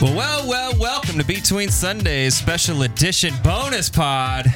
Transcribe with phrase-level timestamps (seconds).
[0.00, 4.46] Well, well, well, welcome to Between Sundays special edition bonus pod.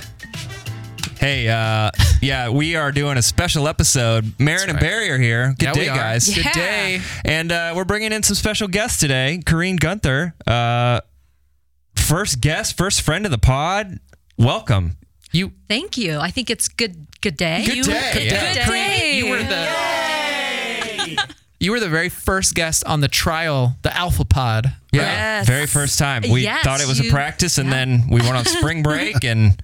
[1.19, 4.33] Hey, uh, yeah, we are doing a special episode.
[4.39, 5.55] Marin and Barry are here.
[5.59, 5.97] Good Yeah, day, are.
[5.97, 6.35] guys.
[6.35, 7.01] Good day.
[7.25, 9.41] And uh, we're bringing in some special guests today.
[9.45, 11.01] Kareen Gunther, uh,
[11.95, 13.99] first guest, first friend of the pod.
[14.37, 14.99] Welcome.
[15.33, 16.19] You Thank you.
[16.19, 17.07] I think it's good.
[17.23, 17.65] Good day.
[17.65, 18.55] Good You- day, Good, yeah.
[18.55, 19.17] good Kareen, day.
[19.19, 19.69] you were the
[21.61, 24.73] you were the very first guest on the trial, the Alpha Pod.
[24.93, 25.47] Yeah, Yes.
[25.47, 26.23] very first time.
[26.29, 27.75] We Yes, thought it was a practice, and yeah.
[27.77, 29.63] then we went on spring break, and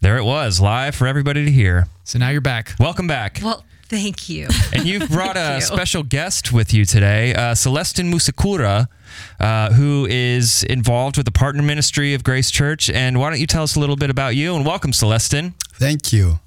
[0.00, 1.86] there it was, live for everybody to hear.
[2.04, 2.74] So now you're back.
[2.80, 3.40] Welcome back.
[3.42, 4.48] Well, thank you.
[4.72, 5.60] And you've brought a you.
[5.62, 8.88] special guest with you today, uh, Celestin Musekura,
[9.40, 12.90] uh, who is involved with the partner ministry of Grace Church.
[12.90, 14.54] And why don't you tell us a little bit about you?
[14.56, 15.54] And welcome, Celestin.
[15.74, 16.40] Thank you.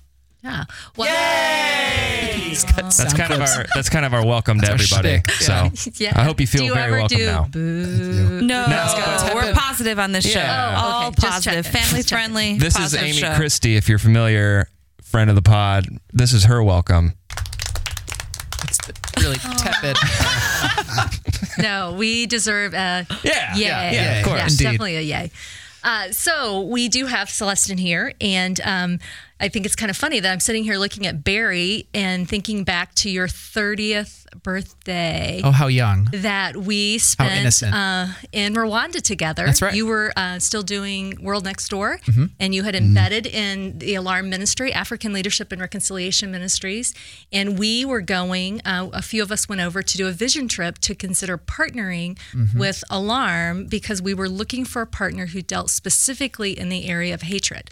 [0.43, 0.63] Yeah.
[0.97, 1.07] Well,
[2.51, 5.19] That's kind of our that's kind of our welcome to our everybody.
[5.19, 5.69] shtick, So
[6.03, 6.13] yeah.
[6.15, 7.43] I hope you feel do you very ever welcome do now.
[7.51, 8.41] Boo?
[8.41, 9.31] No, No.
[9.35, 10.39] we're positive on this show.
[10.39, 10.75] Yeah.
[10.77, 11.27] Oh, All okay.
[11.27, 12.57] Positive, family friendly.
[12.57, 13.33] This is Amy show.
[13.35, 14.67] Christie, if you're familiar,
[15.03, 15.85] friend of the pod.
[16.11, 17.13] This is her welcome.
[18.63, 18.79] It's
[19.19, 19.97] really tepid.
[21.57, 23.61] No, we deserve a Yeah, yay.
[23.65, 24.39] yeah, yeah, of course.
[24.39, 24.63] Yes, Indeed.
[24.63, 25.31] definitely a yay.
[25.83, 28.99] Uh, so we do have Celestin here, and um,
[29.41, 32.63] I think it's kind of funny that I'm sitting here looking at Barry and thinking
[32.63, 35.41] back to your 30th birthday.
[35.43, 36.07] Oh, how young.
[36.13, 39.45] that we spent uh, in Rwanda together.
[39.45, 39.69] That's right.
[39.69, 39.77] Mm-hmm.
[39.77, 41.99] You were uh, still doing World Next Door,
[42.39, 46.93] and you had embedded in the Alarm Ministry, African Leadership and Reconciliation Ministries.
[47.33, 50.47] And we were going, uh, a few of us went over to do a vision
[50.47, 52.59] trip to consider partnering Mm-hmm.
[52.59, 57.13] with Alarm because we were looking for a partner who dealt specifically in the area
[57.13, 57.71] of hatred.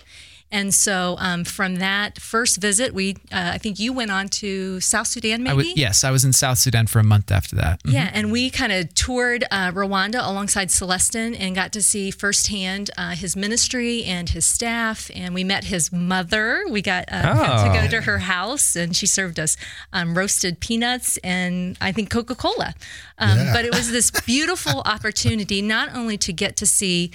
[0.52, 4.80] And so um, from that first visit, we uh, I think you went on to
[4.80, 5.52] South Sudan, maybe.
[5.52, 7.82] I was, yes, I was in South Sudan for a month after that.
[7.86, 12.90] Yeah, and we kind of toured uh, Rwanda alongside Celestin and got to see firsthand
[12.98, 15.12] uh, his ministry and his staff.
[15.14, 16.64] And we met his mother.
[16.70, 17.68] We got uh, Oh.
[17.74, 19.56] to go to her house, and she served us
[19.94, 22.74] um, roasted peanuts and I think Coca Cola.
[23.20, 23.54] Um, Yeah.
[23.54, 27.12] But it was this beautiful opportunity not only to get to see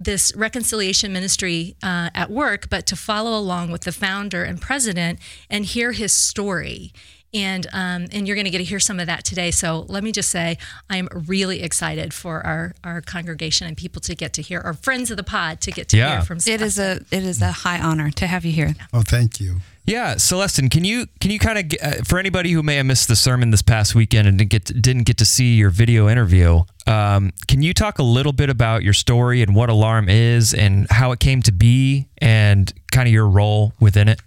[0.00, 5.18] this reconciliation ministry uh, at work, but to follow along with the founder and president
[5.50, 6.92] and hear his story.
[7.34, 9.50] And um, and you're going to get to hear some of that today.
[9.50, 10.56] So let me just say,
[10.88, 14.72] I am really excited for our our congregation and people to get to hear, our
[14.72, 16.12] friends of the pod to get to Yeah.
[16.12, 16.38] hear from.
[16.38, 18.74] It is a it is a high honor to have you here.
[18.94, 19.60] Oh, thank you.
[19.88, 23.08] Yeah, Celestin, can you can you kind of uh, for anybody who may have missed
[23.08, 26.10] the sermon this past weekend and didn't get to, didn't get to see your video
[26.10, 30.52] interview, um, can you talk a little bit about your story and what Alarm is
[30.52, 34.20] and how it came to be and kind of your role within it?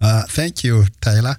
[0.00, 1.34] Uh, thank you, Tyler.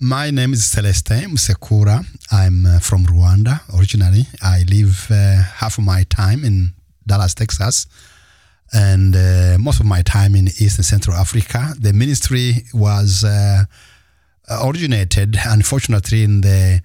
[0.00, 2.04] My name is Celestin Musekura.
[2.32, 4.26] I'm uh, from Rwanda originally.
[4.42, 6.72] I live uh, half of my time in
[7.06, 7.86] Dallas, Texas,
[8.72, 11.74] and uh, most of my time in East and Central Africa.
[11.78, 13.64] The ministry was uh,
[14.64, 16.80] originated, unfortunately, in the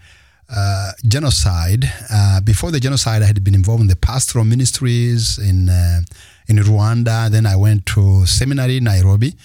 [0.49, 1.85] uh, genocide.
[2.11, 6.01] Uh, before the genocide, I had been involved in the pastoral ministries in uh,
[6.47, 7.29] in Rwanda.
[7.29, 9.35] Then I went to seminary in Nairobi,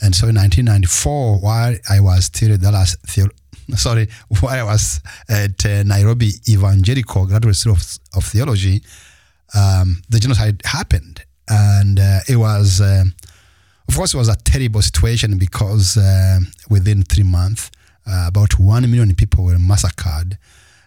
[0.00, 3.28] and so in 1994, while I was still at Dallas, Theo-
[3.76, 4.08] sorry,
[4.40, 8.82] while I was at uh, Nairobi Evangelical Graduate School of, of Theology,
[9.54, 12.80] um, the genocide happened, and uh, it was.
[12.80, 13.14] um
[13.88, 17.70] of course, it was a terrible situation because uh, within three months,
[18.06, 20.38] uh, about one million people were massacred,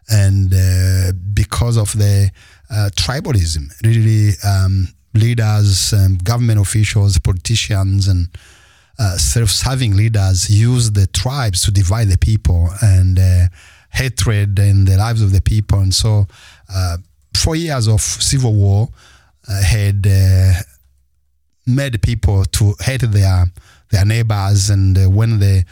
[0.10, 2.30] and uh, because of the
[2.70, 8.28] uh, tribalism, really, um, leaders, um, government officials, politicians, and
[9.00, 13.48] uh, self-serving leaders used the tribes to divide the people and uh,
[13.92, 16.28] hatred in the lives of the people, and so
[16.74, 16.98] uh,
[17.36, 18.96] four years of civil war uh,
[19.50, 20.06] had.
[20.08, 20.54] Uh,
[21.70, 23.46] made people to hate their
[23.92, 25.64] their neighbors and uh, when the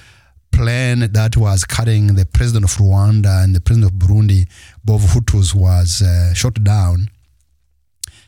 [0.52, 4.48] plane that was carrying the president of Rwanda and the president of Burundi
[4.86, 7.10] both Hutus was uh, shot down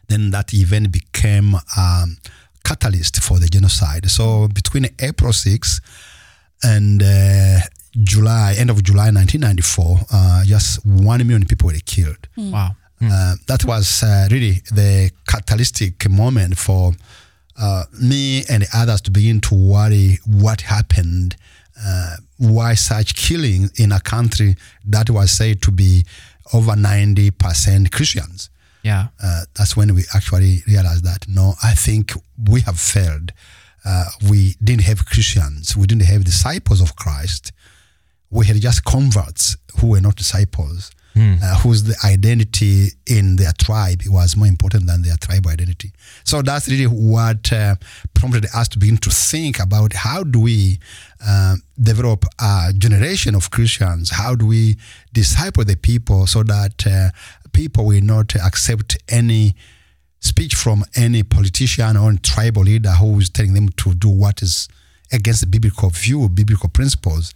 [0.08, 2.18] then that event became um,
[2.64, 5.82] catalyst for the genocide so between April 6
[6.64, 7.60] and uh,
[8.04, 12.72] July end of July 1994 uh, just 1 million people were killed Wow.
[13.02, 16.94] Uh, that was uh, really the catalytic moment for
[17.60, 21.36] uh, me and others to begin to worry what happened,
[21.86, 24.56] uh, why such killing in a country
[24.86, 26.06] that was said to be
[26.54, 28.50] over 90% Christians.
[28.84, 29.08] Yeah.
[29.22, 32.14] Uh, that's when we actually realized that no, I think
[32.50, 33.32] we have failed.
[33.86, 37.52] Uh, we didn't have Christians, we didn't have disciples of Christ.
[38.30, 40.92] We had just converts who were not disciples.
[41.16, 45.92] Uh, whose the identity in their tribe was more important than their tribal identity.
[46.24, 47.76] So that's really what uh,
[48.14, 50.80] prompted us to begin to think about how do we
[51.26, 54.12] uh, develop a generation of Christians?
[54.12, 54.78] How do we
[55.14, 57.10] disciple the people so that uh,
[57.52, 59.56] people will not accept any
[60.22, 64.68] speech from any politician or tribal leader who is telling them to do what is
[65.12, 67.34] against the biblical view, biblical principles?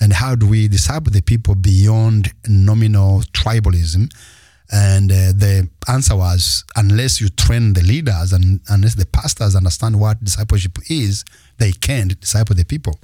[0.00, 4.12] And how do we disciple the people beyond nominal tribalism?
[4.72, 10.00] And uh, the answer was unless you train the leaders and unless the pastors understand
[10.00, 11.24] what discipleship is,
[11.58, 12.98] they can't disciple the people.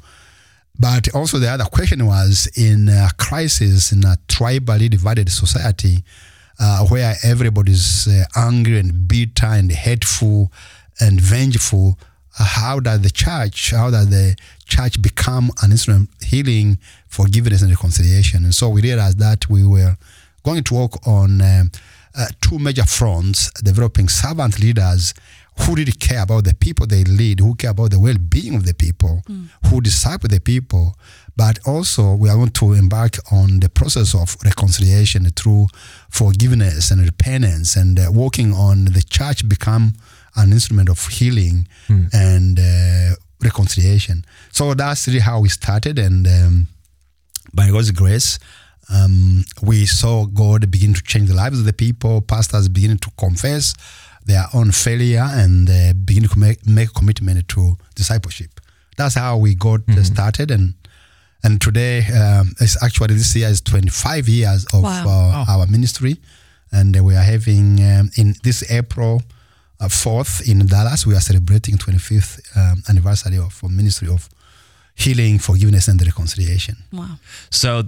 [0.78, 6.02] But also, the other question was in a crisis, in a tribally divided society,
[6.58, 10.50] uh, where everybody's uh, angry and bitter and hateful
[10.98, 11.98] and vengeful,
[12.38, 14.36] uh, how does the church, how does the
[14.70, 16.78] church become an instrument of healing,
[17.08, 18.44] forgiveness, and reconciliation?
[18.44, 19.96] And so we realized that we were
[20.42, 21.70] going to work on um,
[22.18, 25.14] uh, two major fronts developing servant leaders
[25.60, 28.64] who really care about the people they lead, who care about the well being of
[28.64, 29.22] the people,
[29.66, 30.94] who disciple the people.
[31.36, 35.66] But also, we are going to embark on the process of reconciliation through
[36.10, 39.92] forgiveness and repentance and uh, working on the church become
[40.36, 41.66] an instrument of healing
[42.12, 44.24] and uh, reconciliation.
[44.52, 45.98] So that's really how we started.
[45.98, 46.66] And um,
[47.54, 48.38] by God's grace,
[48.92, 53.10] um, we saw God begin to change the lives of the people, pastors beginning to
[53.18, 53.74] confess
[54.26, 58.60] their own failure and uh, begin to make, make commitment to discipleship.
[58.96, 60.50] That's how we got uh, started.
[60.50, 60.74] And
[61.42, 65.04] and today, um, it's actually this year is 25 years of Wow.
[65.48, 66.18] uh, our ministry.
[66.70, 69.22] And uh, we are having um, in this April
[69.80, 74.28] uh, 4th in Dallas, we are celebrating 25th um, anniversary of uh, ministry of
[74.94, 76.76] healing, forgiveness, and reconciliation.
[76.92, 77.18] Wow.
[77.50, 77.84] So,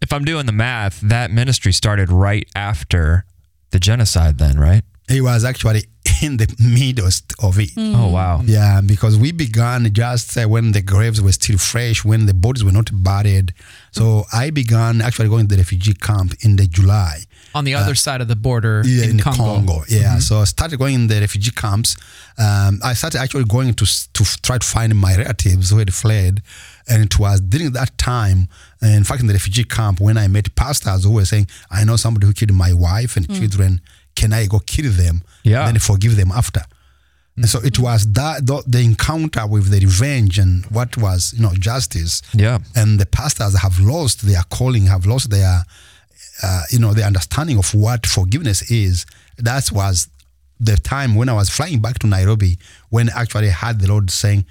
[0.00, 3.24] if I'm doing the math, that ministry started right after
[3.70, 4.82] the genocide, then, right?
[5.08, 5.84] It was actually
[6.22, 7.70] in the midst of it.
[7.76, 8.42] Oh, wow.
[8.44, 12.64] Yeah, because we began just uh, when the graves were still fresh, when the bodies
[12.64, 13.54] were not buried.
[13.90, 17.20] So I began actually going to the refugee camp in the July.
[17.58, 19.44] On the other uh, side of the border Yeah, in, in, Congo.
[19.44, 19.84] Congo.
[19.88, 20.42] Yeah, so mm-hmm.
[20.42, 21.96] I started going in the refugee camps.
[22.38, 26.34] Um, I started actually going to to try to find my relatives who had fled,
[26.88, 28.48] and it was during that time.
[28.80, 31.96] In fact, in the refugee camp, when I met pastors who were saying, "I know
[31.96, 33.38] somebody who killed my wife and mm.
[33.38, 33.80] children.
[34.14, 35.22] Can I go kill them?
[35.44, 35.66] Yeah.
[35.66, 36.62] and then forgive them after."
[37.38, 37.84] And so it mm-hmm.
[37.84, 42.58] was that the, the encounter with the revenge and what was you know justice Yeah.
[42.74, 45.62] and the pastors have lost their calling, have lost their,
[46.42, 49.06] uh, you know, the understanding of what forgiveness is.
[49.38, 50.08] That was
[50.60, 52.58] the time when I was flying back to Nairobi
[52.90, 54.44] when actually I actually had the Lord saying,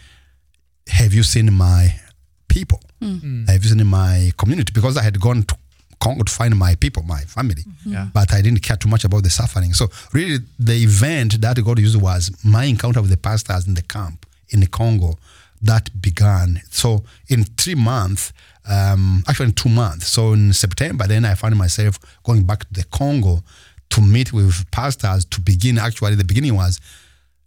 [0.87, 1.99] "Have you seen my
[2.47, 2.81] people?
[3.01, 5.55] Have you seen my community?" Because I had gone to
[5.99, 8.07] Congo to find my people, my family, Yeah.
[8.13, 9.73] but I didn't care too much about the suffering.
[9.73, 13.81] So really, the event that God used was my encounter with the pastors in the
[13.81, 15.17] camp in the Congo
[15.61, 16.61] that began.
[16.69, 18.31] So in three months,
[18.69, 20.07] um, actually in two months.
[20.07, 23.43] So in September, then I found myself going back to the Congo
[23.89, 25.77] to meet with pastors to begin.
[25.77, 26.79] Actually, the beginning was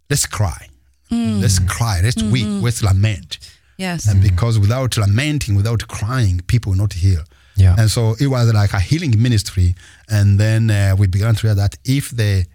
[0.09, 0.67] let's cry,
[1.09, 3.37] let's cry, let's weep, let's lament.
[3.77, 4.07] Yes.
[4.07, 7.23] And because without lamenting, without crying, people will not heal.
[7.55, 7.75] Yeah.
[7.77, 9.75] And so it was like a healing ministry.
[10.09, 12.45] And then uh, we began to realize that if the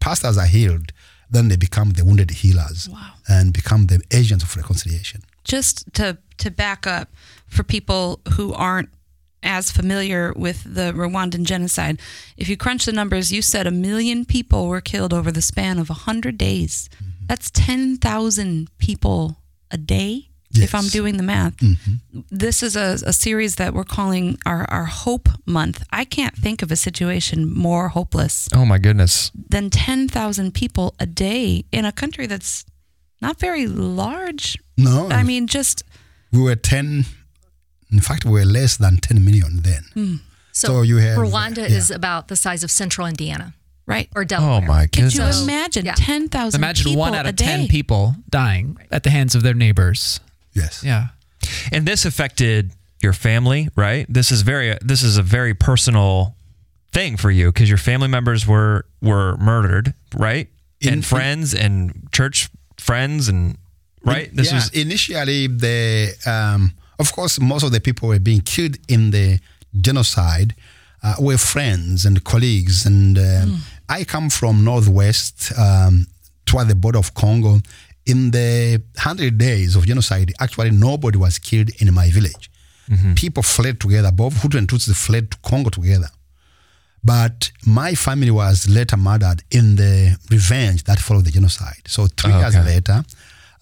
[0.00, 0.92] pastors are healed,
[1.30, 3.12] then they become the wounded healers Wow.
[3.28, 5.22] and become the agents of reconciliation.
[5.44, 7.08] Just to to back up
[7.50, 8.88] for people who aren't
[9.42, 12.00] as familiar with the Rwandan genocide,
[12.36, 15.78] if you crunch the numbers, you said a million people were killed over the span
[15.78, 16.88] of 100 days.
[16.96, 17.26] Mm-hmm.
[17.26, 19.36] That's 10,000 people
[19.70, 21.56] a day, if I'm doing the math.
[21.58, 22.20] Mm-hmm.
[22.30, 25.84] This is a, a series that we're calling our, our Hope Month.
[25.90, 29.30] I can't think of a situation more hopeless Oh, my goodness.
[29.48, 32.64] than 10,000 people a day in a country that's
[33.22, 34.58] not very large.
[34.76, 35.84] No, I mean, just
[36.32, 37.04] we were 10,
[37.92, 40.20] in fact, we were less than 10 million then.
[40.52, 41.76] So, So you have- Rwanda yeah.
[41.76, 43.54] is about the size of central Indiana
[43.86, 44.08] right.
[44.14, 44.60] or Delaware.
[44.62, 45.14] Oh, my Could goodness.
[45.16, 45.94] you So- imagine yeah.
[45.96, 47.68] 10,000 Imagine people one out of 10 day?
[47.68, 50.20] people dying at the hands of their neighbors.
[50.54, 50.82] Yes.
[50.84, 51.08] Yeah.
[51.72, 54.06] And this affected your family, right?
[54.12, 56.34] This is very this is a very personal
[56.92, 60.48] thing for you because your family members were were murdered, right?
[60.80, 63.56] In- and friends and church friends and
[64.04, 64.28] right.
[64.34, 68.42] This yeah, was initially the um, of course most of the people who were being
[68.42, 69.38] killed in the
[69.86, 70.54] genocide
[71.02, 72.86] uh, were friends and colleagues.
[72.86, 76.06] And um, I come from northwest um,
[76.46, 77.60] toward the border of Congo.
[78.06, 82.50] In the 100 days of genocide actually nobody was killed in my village.
[83.14, 84.10] People fled together.
[84.12, 86.08] Both Hutu and Tutsi fled to Congo together.
[87.02, 91.82] But my family was later murdered in the revenge that followed the genocide.
[91.86, 93.04] So three years later,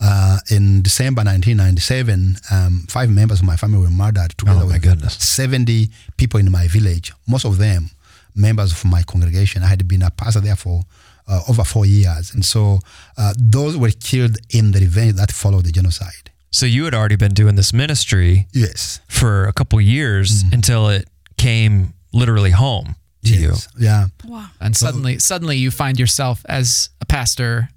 [0.00, 4.74] uh, in December 1997, um, five members of my family were murdered together Oh, my
[4.74, 5.14] with goodness.
[5.14, 7.12] 70 people in my village.
[7.26, 7.90] Most of them
[8.34, 9.62] members of my congregation.
[9.62, 10.82] I had been a pastor there for
[11.26, 12.78] uh, over four years, and so
[13.16, 16.30] uh, those were killed in the revenge that followed the genocide.
[16.50, 19.00] So you had already been doing this ministry Yes.
[19.08, 23.52] for a couple years until it came literally home to you.
[23.78, 24.06] Yeah.
[24.24, 24.46] Wow.
[24.60, 27.68] And suddenly, suddenly you find yourself as a pastor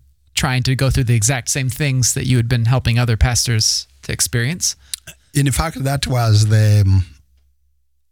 [0.41, 3.65] trying to go through the exact same things that you had been helping other pastors
[4.01, 4.75] to experience.
[5.35, 7.05] in fact, that was the, um,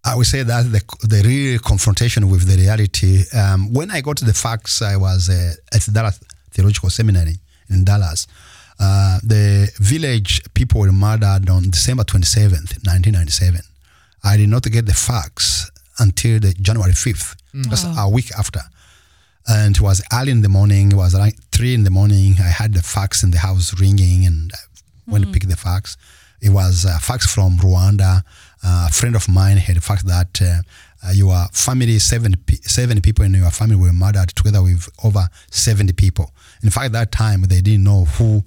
[0.05, 0.81] I would say that the,
[1.13, 3.13] the real confrontation with the reality.
[3.41, 6.19] Um, when I got to the fax, I was uh, at Dallas
[6.51, 7.37] Theological Seminary
[7.71, 8.27] in Dallas.
[8.79, 13.61] Uh, the village people were murdered on December 27th, 1997.
[14.23, 17.35] I did not get the fax until the January 5th,
[17.71, 18.61] just a week after.
[19.49, 20.91] And it was early in the morning.
[20.91, 22.35] It was like three in the morning.
[22.39, 25.97] I had the fax in the house ringing, and I went to pick the fax.
[26.41, 28.23] It was a fax from Rwanda.
[28.63, 30.61] Uh, a friend of mine had a fax that uh,
[31.07, 35.93] uh, your family, seven, seven people in your family were murdered together with over 70
[35.93, 36.31] people.
[36.61, 38.43] In fact, that time they didn't know who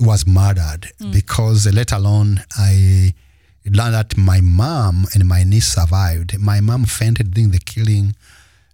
[0.00, 3.14] was murdered because, uh, let alone, I
[3.64, 6.38] learned that my mom and my niece survived.
[6.40, 8.14] My mom fainted during the killing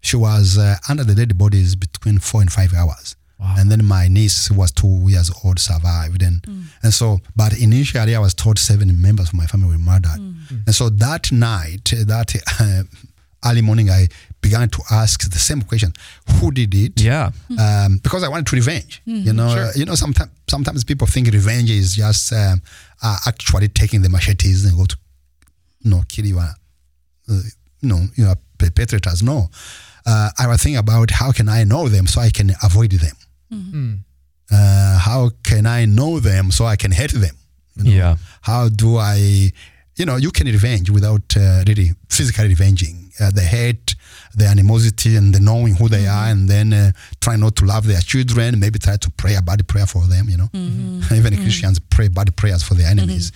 [0.01, 3.15] she was uh, under the dead bodies between four and five hours.
[3.41, 6.23] And then my niece, who was two years old, survived.
[6.23, 6.45] And,
[6.83, 10.19] and so, but initially I was told seven members of my family were murdered.
[10.67, 12.83] And so that night, that uh,
[13.49, 14.09] early morning, I
[14.41, 15.93] began to ask the same question
[16.41, 17.01] who did it?
[17.01, 17.31] Yeah.
[17.59, 19.03] um, because I wanted to revenge.
[19.05, 19.95] You know, uh, you know.
[19.95, 22.61] Sometimes, sometimes people think revenge is just um,
[23.03, 24.97] uh, actually taking the machetes and go to,
[25.83, 26.39] you know, kill you.
[26.41, 26.53] Uh,
[27.31, 27.41] uh,
[27.81, 29.23] you know, you know, perpetrators.
[29.23, 29.49] No,
[30.11, 33.17] uh, I was thinking about how can I know them so I can avoid them.
[34.51, 37.37] Uh, how can I know them so I can hate them?
[37.77, 37.91] You know?
[37.91, 38.17] Yeah.
[38.41, 39.53] How do I,
[39.99, 42.97] you know, you can revenge without uh, really physically revenging.
[43.21, 43.97] Uh, the hate,
[44.37, 47.85] the animosity, and the knowing who they are, and then uh, try not to love
[47.85, 48.61] their children.
[48.61, 50.29] Maybe try to pray a bad prayer for them.
[50.29, 50.49] You know,
[51.17, 53.33] even Christians pray bad prayers for their enemies.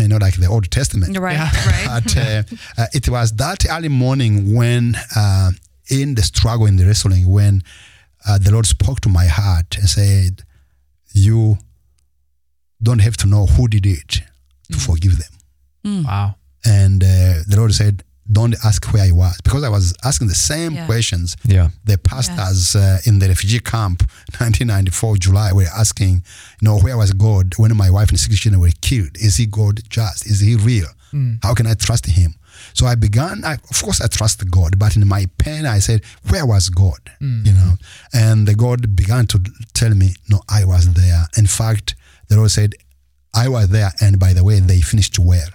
[0.00, 1.18] You know, like the Old Testament.
[1.18, 1.34] Right.
[1.34, 1.50] Yeah.
[1.66, 1.86] Right.
[2.04, 2.42] But uh,
[2.78, 5.50] uh, it was that early morning when, uh,
[5.90, 7.62] in the struggle, in the wrestling, when
[8.28, 10.42] uh, the Lord spoke to my heart and said,
[11.12, 11.58] "You
[12.82, 14.20] don't have to know who did it
[14.72, 16.34] to forgive them." Wow.
[16.64, 20.34] And uh, the Lord said, "Don't ask where I was," because I was asking the
[20.34, 20.86] same Yeah.
[20.86, 21.36] questions.
[21.44, 21.68] Yeah.
[21.84, 24.00] The pastors uh, in the refugee camp,
[24.40, 26.24] 1994 July, were asking,
[26.60, 29.16] you know, where was God when my wife and six children were killed?
[29.16, 30.26] Is He God just?
[30.26, 30.88] Is He real?
[31.42, 32.34] How can I trust Him?
[32.74, 33.44] So I began.
[33.44, 37.00] I, of course, I trust God, but in my pain, I said, "Where was God?"
[37.20, 37.74] You know,
[38.12, 39.40] and the God began to
[39.74, 41.94] tell me, "No, I was there." In fact,
[42.28, 42.74] the Lord said,
[43.34, 45.48] "I was there," and by the way, they finished well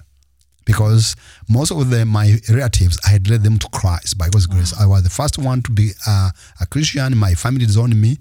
[0.65, 1.15] because
[1.49, 4.73] most of the, my relatives, I had led them to Christ by God's grace.
[4.79, 6.29] I was the first one to be uh,
[6.59, 7.17] a Christian.
[7.17, 8.17] My family disowned me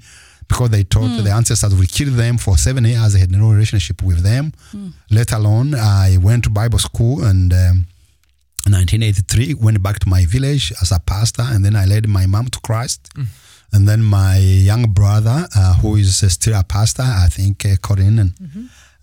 [0.49, 3.15] because they thought the ancestors would kill them for seven years.
[3.15, 4.53] I had no relationship with them.
[5.11, 7.53] Let alone, I went to Bible school and.
[7.53, 7.87] Um,
[8.67, 12.49] 1983, went back to my village as a pastor, and then I led my mom
[12.49, 13.11] to Christ.
[13.73, 17.77] And then my young brother, uh, who is uh, still a pastor, I think uh,
[17.81, 18.33] Corinne, and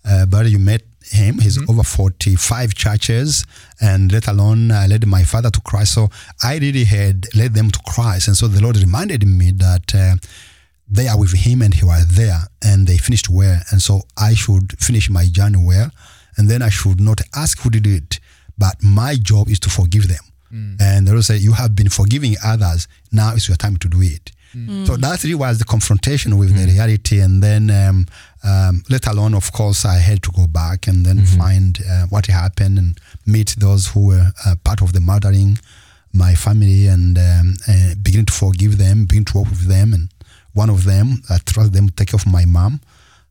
[0.04, 1.38] uh, but you met him.
[1.38, 3.46] He's over 45 churches,
[3.80, 5.94] and let alone I led my father to Christ.
[5.94, 6.10] So
[6.42, 9.94] I really had led them to Christ, and so the Lord reminded me that.
[9.94, 10.16] Uh,
[10.90, 14.32] they are with him and he was there and they finished well and so i
[14.32, 15.90] should finish my journey well
[16.38, 18.18] and then i should not ask who did it
[18.58, 20.24] but my job is to forgive them.
[20.80, 22.88] And the lord said you have been forgiving others.
[23.12, 24.32] Now it's your time to do it.
[24.86, 27.20] So that really was the confrontation with the reality.
[27.20, 28.06] And then um,
[28.42, 32.26] um, let alone of course i had to go back and then find uh, what
[32.26, 35.58] happened and meet those who were uh, part of the murdering
[36.12, 39.92] my family and um, uh, begin to forgive them begin to work with them.
[39.92, 40.08] And
[40.54, 42.80] one of them, I trust them to take care of my mom.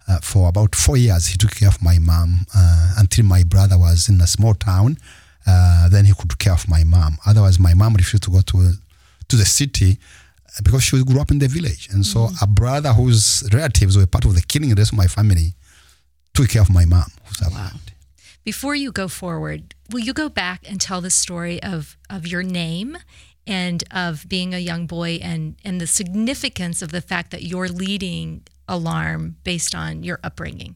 [0.07, 3.77] Uh, for about four years, he took care of my mom uh, until my brother
[3.77, 4.97] was in a small town.
[5.47, 7.17] Uh, then he could care of my mom.
[7.25, 8.73] Otherwise, my mom refused to go to
[9.29, 9.97] to the city
[10.45, 11.89] uh, because she grew up in the village.
[11.91, 15.07] And so, a brother whose relatives were part of the killing the rest of my
[15.07, 15.53] family
[16.33, 17.93] took care of my mom, who survived.
[18.43, 22.43] Before you go forward, will you go back and tell the story of, of your
[22.43, 22.97] name
[23.45, 27.69] and of being a young boy and, and the significance of the fact that you're
[27.69, 30.75] leading Alarm based on your upbringing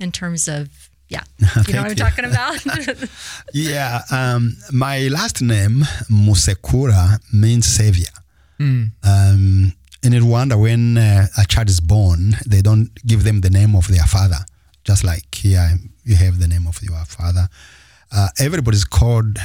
[0.00, 1.22] in terms of Yeah.
[1.66, 2.04] You know what I'm you.
[2.04, 2.58] talking about?
[3.52, 8.12] Yeah, um, my last name Musekura means savior.
[8.60, 13.74] Um, in Rwanda, when uh, a child is born, they don't give them the name
[13.76, 14.38] of their father.
[14.84, 15.68] Just like here,
[16.04, 17.48] you have the name of your father.
[18.12, 19.38] Uh, everybody's called.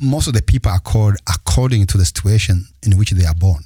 [0.00, 3.62] Most of the people are called according to the situation in which they are born.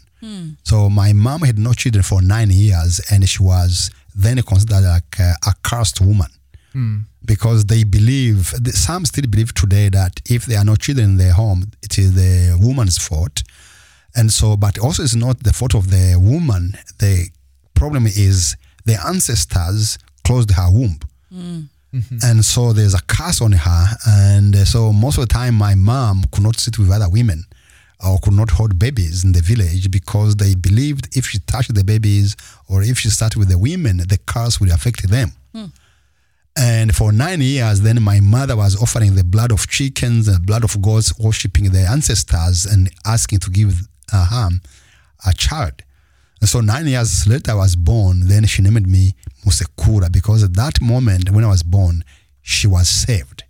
[0.64, 5.14] So my mom had no children for nine years, and she was then considered like
[5.20, 6.26] a, a cursed woman
[7.25, 11.32] because they believe some still believe today that if there are no children in their
[11.32, 13.42] home it is the woman's fault.
[14.14, 16.75] And so but also it's not the fault of the woman.
[16.98, 17.28] The
[17.75, 20.98] problem is the ancestors closed her womb.
[22.22, 23.87] And so there's a curse on her.
[24.06, 27.44] And uh, so most of the time my mom could not sit with other women
[28.06, 31.82] or could not hold babies in the village because they believed if she touched the
[31.84, 32.37] babies
[32.68, 35.32] or if she started with the women the curse would affect them
[36.58, 40.64] and for nine years, then my mother was offering the blood of chickens and blood
[40.64, 44.48] of goats, worshipping the ancestors and asking to give uh, her
[45.26, 45.82] a child.
[46.40, 48.28] And so nine years later, I was born.
[48.28, 52.04] Then she named me Musekura because at that moment when I was born,
[52.42, 53.44] she was saved.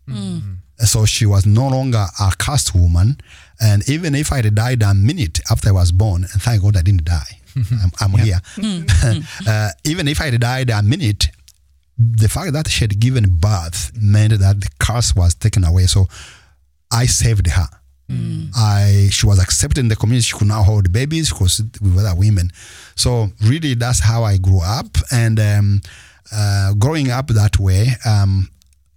[0.79, 3.19] And So she was no longer a cursed woman.
[3.61, 6.77] And even if I had died a minute after I was born, and thank God
[6.77, 8.41] I didn't die, I'm, I'm here.
[9.47, 11.29] uh, even if I had died a minute,
[11.99, 15.87] the fact that she had given birth meant that the curse was taken away.
[15.87, 16.07] So
[16.93, 17.69] I saved her.
[18.57, 20.23] I she was accepted in the community.
[20.25, 21.31] She could now hold babies.
[21.31, 22.51] because we were with other women.
[22.95, 24.87] So really, that's how I grew up.
[25.13, 25.81] And um,
[26.33, 28.49] uh, growing up that way, um,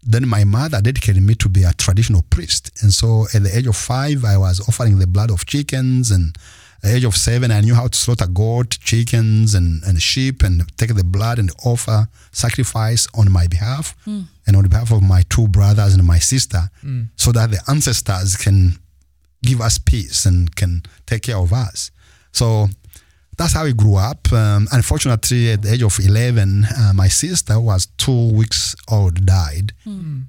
[0.03, 2.72] then my mother dedicated me to be a traditional priest.
[2.81, 6.10] And so at the age of five, I was offering the blood of chickens.
[6.12, 6.36] And
[6.82, 10.64] the age of seven, I knew how to slaughter goat, chickens, and, and sheep and
[10.78, 13.96] take the blood and offer sacrifice on my behalf
[14.48, 16.70] and on behalf of my two brothers and my sister
[17.16, 18.80] so that the ancestors can
[19.44, 21.92] give us peace and can take care of us.
[22.32, 22.68] So
[23.38, 24.32] that's how we grew up.
[24.34, 29.25] Um, unfortunately, at the age of 11, uh, my sister, who was two weeks old,
[29.25, 29.74] died.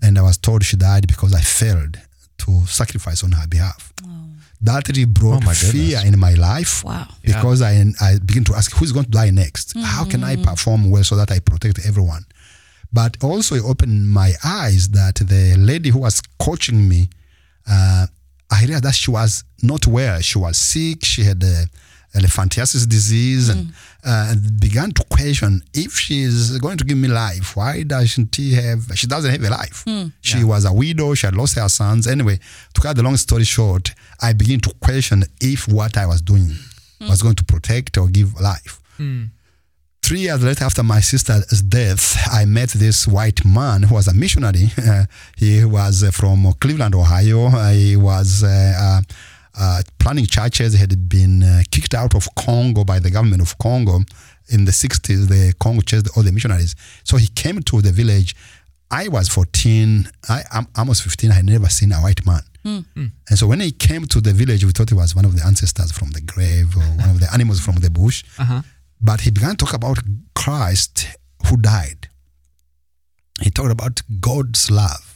[0.03, 1.98] And I was told she died because I failed
[2.38, 3.92] to sacrifice on her behalf.
[4.62, 7.09] That really brought Oh fear in my life Wow.
[7.25, 9.75] because I, I begin to ask who's going to die next?
[9.77, 12.25] How can I perform well so that I protect everyone?
[12.92, 17.09] But also, it opened my eyes that the lady who was coaching me,
[17.68, 18.07] uh,
[18.51, 20.20] I realized that she was not well.
[20.20, 21.05] She was sick.
[21.05, 21.64] She had uh,
[22.14, 23.72] elephantiasis disease and
[24.05, 27.57] uh, began to question if she is going to give me life.
[27.57, 28.81] Why doesn't she have?
[28.94, 29.85] She doesn't have a life.
[30.20, 31.14] She was a widow.
[31.14, 32.07] She had lost her sons.
[32.07, 32.38] Anyway,
[32.75, 36.51] to cut the long story short, I began to question if what I was doing
[37.01, 38.81] was going to protect or give life.
[40.05, 44.12] Three years later, after my sister's death, I met this white man who was a
[44.14, 44.66] missionary.
[44.77, 45.05] Uh,
[45.37, 47.46] he was uh, from Cleveland, Ohio.
[47.46, 49.01] Uh, he was uh, uh,
[49.58, 50.74] uh, planning churches.
[50.74, 54.00] Had been uh, kicked out of Congo by the government of Congo
[54.48, 55.28] in the 60s.
[55.28, 56.74] The Congo chased all the missionaries.
[57.04, 58.34] So he came to the village.
[58.90, 60.08] I was 14.
[60.28, 61.30] I, I'm almost 15.
[61.30, 62.42] I had never seen a white man.
[63.28, 65.44] And so when he came to the village, we thought he was one of the
[65.44, 68.22] ancestors from the grave or one of the animals from the bush.
[69.00, 69.98] But he began to talk about
[70.34, 71.08] Christ
[71.46, 72.08] who died.
[73.40, 75.12] He talked about God's love,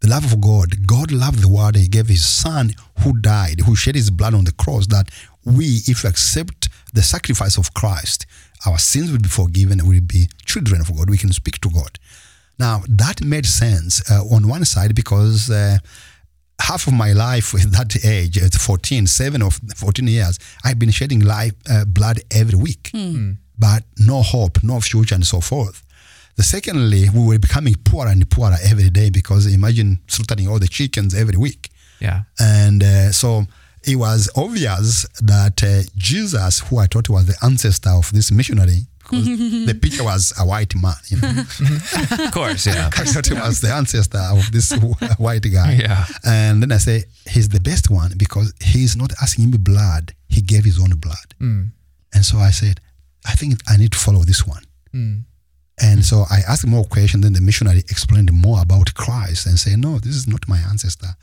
[0.00, 0.86] the love of God.
[0.86, 1.76] God loved the world.
[1.76, 5.10] He gave his son who died, who shed his blood on the cross, that
[5.44, 8.26] we, if we accept the sacrifice of Christ,
[8.66, 11.10] our sins will be forgiven and we'll be children of God.
[11.10, 11.98] We can speak to God.
[12.58, 15.78] Now, that made sense uh, on one side because uh,
[16.60, 20.90] half of my life at that age, at 14, seven of 14 years, I've been
[20.90, 22.90] shedding life, uh, blood every week,
[23.58, 25.84] but no hope, no future, and so forth.
[26.38, 30.68] The secondly, we were becoming poorer and poorer every day because imagine slaughtering all the
[30.68, 31.68] chickens every week.
[31.98, 32.22] Yeah.
[32.38, 33.42] And uh, so
[33.82, 38.82] it was obvious that uh, Jesus, who I thought was the ancestor of this missionary,
[38.98, 39.24] because
[39.66, 41.28] the picture was a white man, you know.
[42.26, 42.88] Of course, yeah.
[42.96, 44.70] I thought he was the ancestor of this
[45.18, 45.72] white guy.
[45.80, 46.06] Yeah.
[46.24, 50.14] And then I say, he's the best one because he's not asking me blood.
[50.28, 51.34] He gave his own blood.
[52.14, 52.80] And so I said,
[53.26, 54.62] I think I need to follow this one.
[55.80, 57.22] And so I asked more questions.
[57.22, 61.14] Then the missionary explained more about Christ and said, no, this is not my ancestor.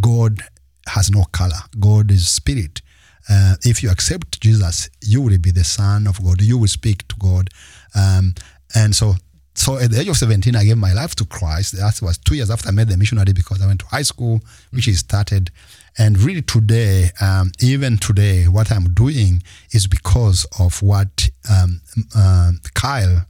[0.00, 0.40] God
[0.88, 1.58] has no color.
[1.78, 2.82] God is spirit.
[3.28, 6.40] Uh, if you accept Jesus, you will be the son of God.
[6.40, 7.50] You will speak to God.
[7.94, 8.34] Um,
[8.74, 9.14] and so,
[9.54, 11.76] so at the age of 17, I gave my life to Christ.
[11.76, 14.40] That was two years after I met the missionary because I went to high school,
[14.70, 15.50] which he started.
[15.98, 21.80] And really today, um, even today, what I'm doing is because of what um,
[22.16, 23.26] uh, Kyle,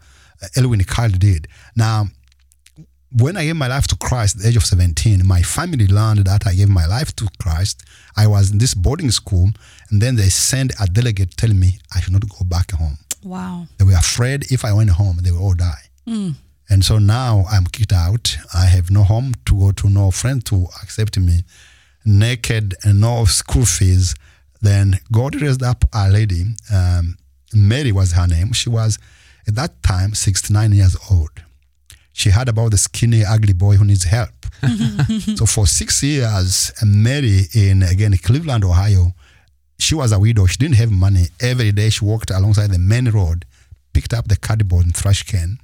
[0.56, 1.48] Elwin Kyle did.
[1.76, 2.06] Now,
[3.16, 6.26] when I gave my life to Christ at the age of 17, my family learned
[6.26, 7.82] that I gave my life to Christ.
[8.16, 9.48] I was in this boarding school,
[9.90, 12.98] and then they sent a delegate telling me I should not go back home.
[13.24, 13.66] Wow.
[13.78, 15.88] They were afraid if I went home, they would all die.
[16.70, 18.36] And so now I'm kicked out.
[18.54, 21.44] I have no home to go to, no friend to accept me,
[22.04, 24.14] naked and no school fees.
[24.60, 26.44] Then God raised up a lady.
[26.72, 27.16] Um,
[27.54, 28.52] Mary was her name.
[28.52, 28.98] She was
[29.48, 31.30] at that time 69 years old.
[32.12, 34.30] She heard about the skinny, ugly boy who needs help.
[35.36, 39.14] so for six years, uh, Mary in again Cleveland, Ohio,
[39.78, 40.46] she was a widow.
[40.46, 41.26] She didn't have money.
[41.40, 43.44] Every day she walked alongside the main road,
[43.92, 45.58] picked up the cardboard and trash can.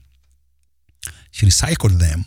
[1.31, 2.25] She recycled them.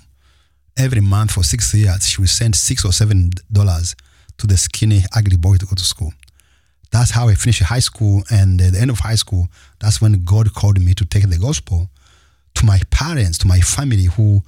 [0.78, 3.96] Every month for six years, she would send six or seven dollars
[4.38, 6.14] to the skinny, ugly boy to go to school.
[6.92, 8.24] That's how I finished high school.
[8.30, 9.48] And at the end of high school,
[9.80, 11.90] that's when God called me to take the gospel
[12.56, 14.42] to my parents, to my family who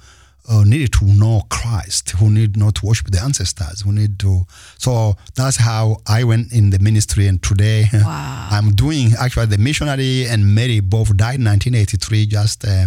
[0.48, 4.42] uh, needed to know Christ, who need not to worship the ancestors, who need to.
[4.78, 7.26] So that's how I went in the ministry.
[7.26, 12.26] And today I'm doing actually the missionary and Mary both died in 1983.
[12.26, 12.86] Just uh,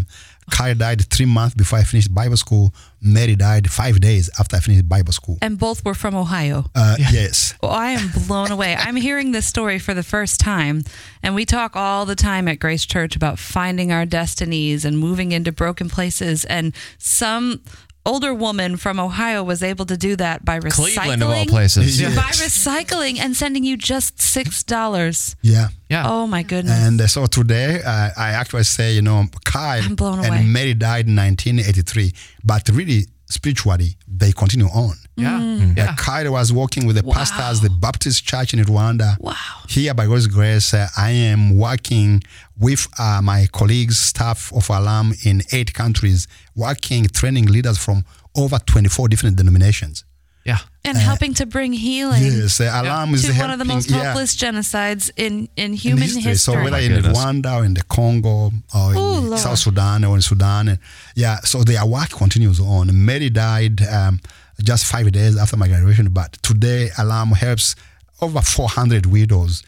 [0.52, 2.74] Kyle died three months before I finished Bible school.
[3.04, 5.38] Mary died five days after I finished Bible school.
[5.42, 6.66] And both were from Ohio.
[6.74, 7.54] Uh, Yes.
[7.62, 8.76] Well, I am blown away.
[8.76, 10.84] I'm hearing this story for the first time.
[11.22, 15.32] And we talk all the time at Grace Church about finding our destinies and moving
[15.32, 16.46] into broken places.
[16.46, 17.62] And some
[18.06, 20.96] older woman from Ohio was able to do that by recycling.
[20.96, 22.02] Cleveland of all places.
[22.02, 22.10] Yeah.
[22.16, 25.36] By recycling and sending you just $6.
[25.42, 25.68] Yeah.
[25.90, 26.10] Yeah.
[26.10, 26.78] Oh, my goodness.
[26.78, 30.38] And uh, so today, uh, I actually say, you know, Kyle I'm away.
[30.40, 32.14] and Mary died in 1983,
[32.44, 34.96] but really, spiritually, they continue on.
[35.16, 35.40] Yeah.
[35.40, 35.78] Mm.
[35.78, 35.92] Yeah.
[35.92, 39.16] Uh, Kyle was working with the pastors, the Baptist Church in Rwanda.
[39.20, 39.36] Wow.
[39.70, 42.22] Here, by God's grace, uh, I am working
[42.60, 48.58] with uh, my colleagues, staff of Alarm in eight countries, working, training leaders from over
[48.60, 50.04] 24 different denominations.
[50.46, 50.58] Yeah.
[50.84, 53.42] And helping to bring healing Yes, uh, Alarm is to helping.
[53.44, 56.36] one of the most yeah, genocides in, in in human history.
[56.36, 57.18] So whether in goodness.
[57.18, 59.40] Rwanda or in the Congo or in Oh, Lord.
[59.40, 60.80] South Sudan or in Sudan, and
[61.16, 62.90] yeah, so their work continues on.
[63.06, 64.20] Mary died um,
[64.62, 67.76] just five days after my graduation, but today Alarm helps
[68.22, 69.64] over 400 widows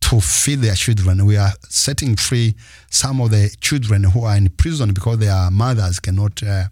[0.00, 1.26] to feed their children.
[1.26, 2.54] We are setting free
[2.90, 6.64] some of the children who are in prison because their mothers cannot uh,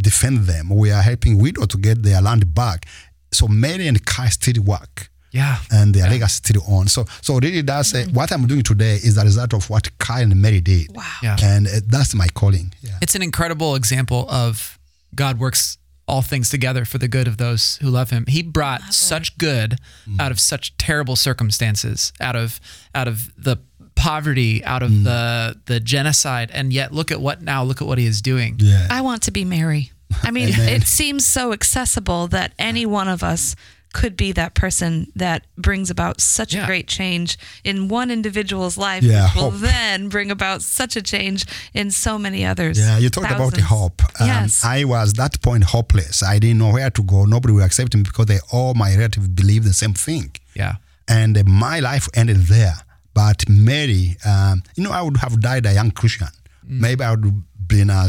[0.00, 0.70] defend them.
[0.70, 2.86] We are helping widows to get their land back.
[3.32, 5.58] So Mary and Kai still work Yeah.
[5.70, 6.88] and their legacy still on.
[6.88, 10.22] So, so really, that's uh, what I'm doing today is the result of what Kyle
[10.22, 10.88] and Mary did.
[10.96, 11.04] Wow.
[11.22, 11.36] Yeah.
[11.42, 12.72] And uh, that's my calling.
[12.80, 12.98] Yeah.
[13.02, 14.78] It's an incredible example of
[15.14, 15.76] God works
[16.10, 18.24] all things together for the good of those who love him.
[18.26, 20.20] He brought such good mm.
[20.20, 22.60] out of such terrible circumstances, out of
[22.94, 23.58] out of the
[23.94, 25.04] poverty, out of mm.
[25.04, 28.56] the the genocide, and yet look at what now look at what he is doing.
[28.58, 28.88] Yeah.
[28.90, 29.92] I want to be Mary.
[30.22, 33.54] I mean, it seems so accessible that any one of us
[33.92, 36.62] could be that person that brings about such Yeah.
[36.62, 39.60] a great change in one individual's life, Yeah, which will hope.
[39.60, 42.78] then bring about such a change in so many others.
[42.78, 44.02] Yeah, you talked about the hope.
[44.20, 44.64] Um, yes.
[44.64, 46.22] I was that point hopeless.
[46.22, 47.24] I didn't know where to go.
[47.24, 50.30] Nobody would accept me because they all my relatives believe the same thing.
[50.54, 50.76] Yeah.
[51.08, 52.76] And uh, my life ended there.
[53.12, 56.28] But Mary, um, you know, I would have died a young Christian.
[56.62, 57.34] Maybe I would have
[57.66, 58.08] been a,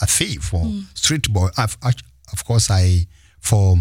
[0.00, 1.48] a thief or street boy.
[1.58, 1.92] I've, I,
[2.32, 3.06] of course, I
[3.40, 3.76] for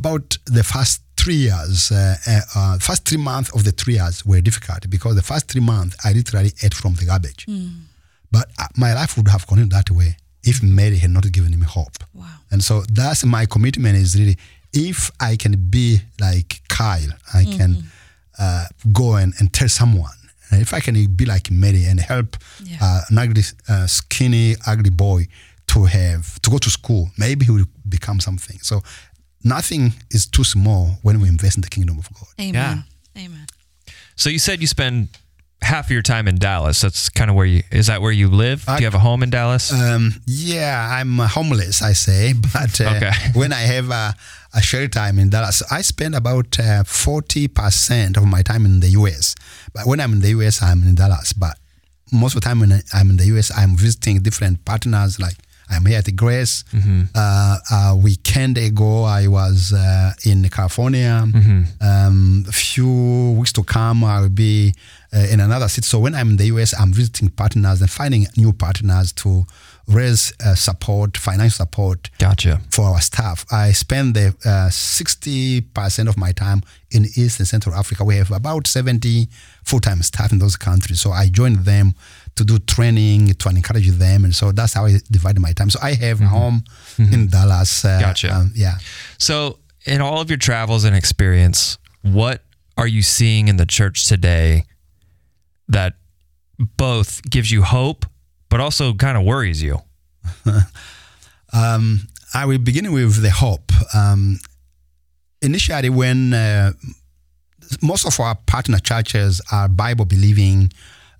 [0.00, 4.24] about the first three years, uh, uh, uh, first three months of the three years
[4.24, 7.42] were difficult because the first three months I literally ate from the garbage.
[8.36, 11.66] But uh, my life would have continued that way if Mary had not given me
[11.66, 11.96] hope.
[12.14, 12.24] Wow.
[12.50, 14.36] And so that's my commitment is really
[14.72, 15.86] if I can be
[16.20, 17.72] like Kyle, I can
[18.38, 20.16] uh, go and, and tell someone.
[20.50, 22.78] And if I can be like Mary and help Yeah.
[22.80, 25.26] uh, an ugly, uh, skinny, ugly boy
[25.72, 28.58] to have to go to school, maybe he will become something.
[28.62, 28.82] So
[29.44, 32.28] nothing is too small when we invest in the kingdom of God.
[32.40, 32.84] Amen.
[33.16, 33.46] Amen.
[34.16, 35.08] So you said you spend
[35.62, 36.80] half of your time in Dallas.
[36.80, 38.64] That's kind of where you is that where you live?
[38.66, 39.72] Do you have a home in Dallas?
[39.72, 43.12] Um, yeah, I'm uh, homeless, I say, but uh, Okay.
[43.34, 44.14] when I have a,
[44.54, 48.88] a share time in Dallas, I spend about uh, 40% of my time in the
[48.90, 49.34] US.
[49.72, 51.32] But when I'm in the US, I'm in Dallas.
[51.32, 51.58] But
[52.12, 55.20] most of the time when I'm in the US, I'm visiting different partners.
[55.20, 55.36] Like
[55.70, 56.64] I'm here at the Grace.
[57.14, 61.24] Uh, a weekend ago, I was uh, in California.
[61.80, 64.74] Um, a few weeks to come, I will be
[65.12, 65.86] uh, in another city.
[65.86, 69.46] So when I'm in the US, I'm visiting partners and finding new partners to
[69.88, 72.60] raise uh, support, financial support Gotcha.
[72.70, 73.44] for our staff.
[73.50, 78.04] I spend the uh, 60% of my time in East and Central Africa.
[78.04, 79.28] We have about 70
[79.64, 81.00] full-time staff in those countries.
[81.00, 81.94] So I join them
[82.36, 85.70] to do training to encourage them, and so that's how I divide my time.
[85.70, 86.62] So I have home
[86.98, 87.84] in Dallas.
[87.84, 88.00] Uh, Mm-hmm.
[88.00, 88.34] Gotcha.
[88.34, 88.78] um, yeah.
[89.18, 92.42] So, in all of your travels and experience, what
[92.76, 94.64] are you seeing in the church today
[95.68, 95.94] that
[96.76, 98.06] both gives you hope,
[98.48, 99.78] but also kind of worries you?
[101.52, 103.72] Um, I will begin with the hope.
[103.94, 104.38] Um,
[105.42, 106.72] initially, when uh,
[107.82, 110.70] most of our partner churches are Bible believing,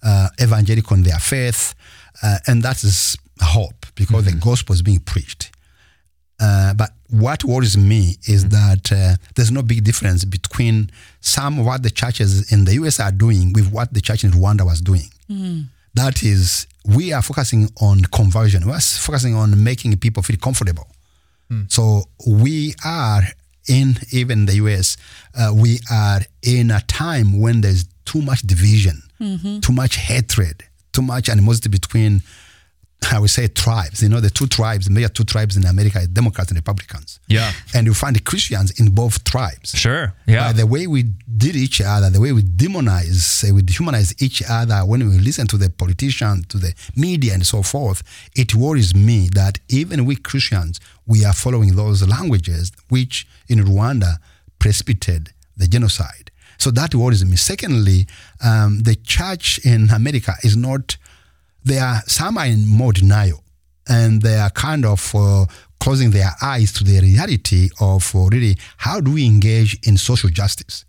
[0.02, 1.74] uh, evangelical in their faith,
[2.22, 5.50] uh, and that is hope because the gospel is being preached.
[6.38, 11.66] Uh, but what worries me is that uh, there's no big difference between some of
[11.66, 14.80] what the churches in the US are doing with what the church in Rwanda was
[14.80, 15.10] doing.
[15.94, 18.66] That is, we are focusing on conversion.
[18.66, 20.86] We're focusing on making people feel comfortable.
[21.68, 23.22] So we are
[23.68, 24.96] in even the US,
[25.34, 29.60] uh, we are in a time when there's too much division, Mm-hmm.
[29.60, 32.22] too much hatred, too much animosity between,
[33.12, 34.02] I would say, tribes.
[34.02, 37.20] You know, the two tribes, the major two tribes in America, Democrats and Republicans.
[37.28, 37.52] Yeah.
[37.74, 39.70] And you find Christians in both tribes.
[39.70, 40.14] Sure.
[40.26, 40.46] Yeah.
[40.46, 41.04] By the way we
[41.36, 45.56] did each other, the way we demonize, we dehumanize each other when we listen to
[45.56, 48.02] the politicians, to the media, and so forth,
[48.34, 54.16] it worries me that even we Christians, we are following those languages which in Rwanda
[54.58, 56.29] precipitated the genocide.
[56.60, 57.36] So that worries me.
[57.36, 58.06] Secondly,
[58.44, 60.96] um, the church in America is not,
[61.64, 63.42] they are, some are in more denial
[63.88, 65.46] and they are kind of uh,
[65.80, 70.28] closing their eyes to the reality of uh, really how do we engage in social
[70.28, 70.84] justice?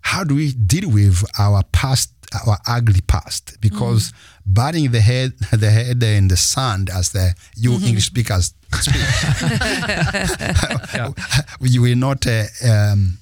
[0.00, 2.12] How do we deal with our past,
[2.46, 3.60] our ugly past?
[3.60, 4.12] Because
[4.44, 8.96] burying the head, the head in the sand, as the you English speakers speak,
[11.60, 13.18] you will not uh, um,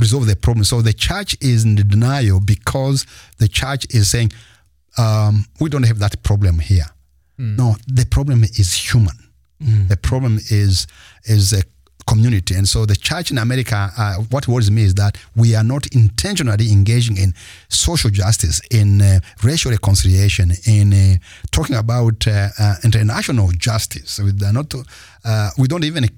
[0.00, 0.64] resolve the problem.
[0.64, 3.06] So the church is in denial because
[3.38, 4.32] the church is saying
[4.96, 6.86] um, we don't have that problem here.
[7.56, 9.14] No, the problem is human.
[9.88, 10.86] The problem is
[11.24, 11.62] is a
[12.06, 13.90] community, and so the church in America.
[13.96, 17.34] Uh, what worries me is that we are not intentionally engaging in
[17.68, 21.16] social justice, in uh, racial reconciliation, in uh,
[21.50, 24.18] talking about uh, uh, international justice.
[24.18, 24.74] We are not.
[25.24, 26.08] Uh, we don't even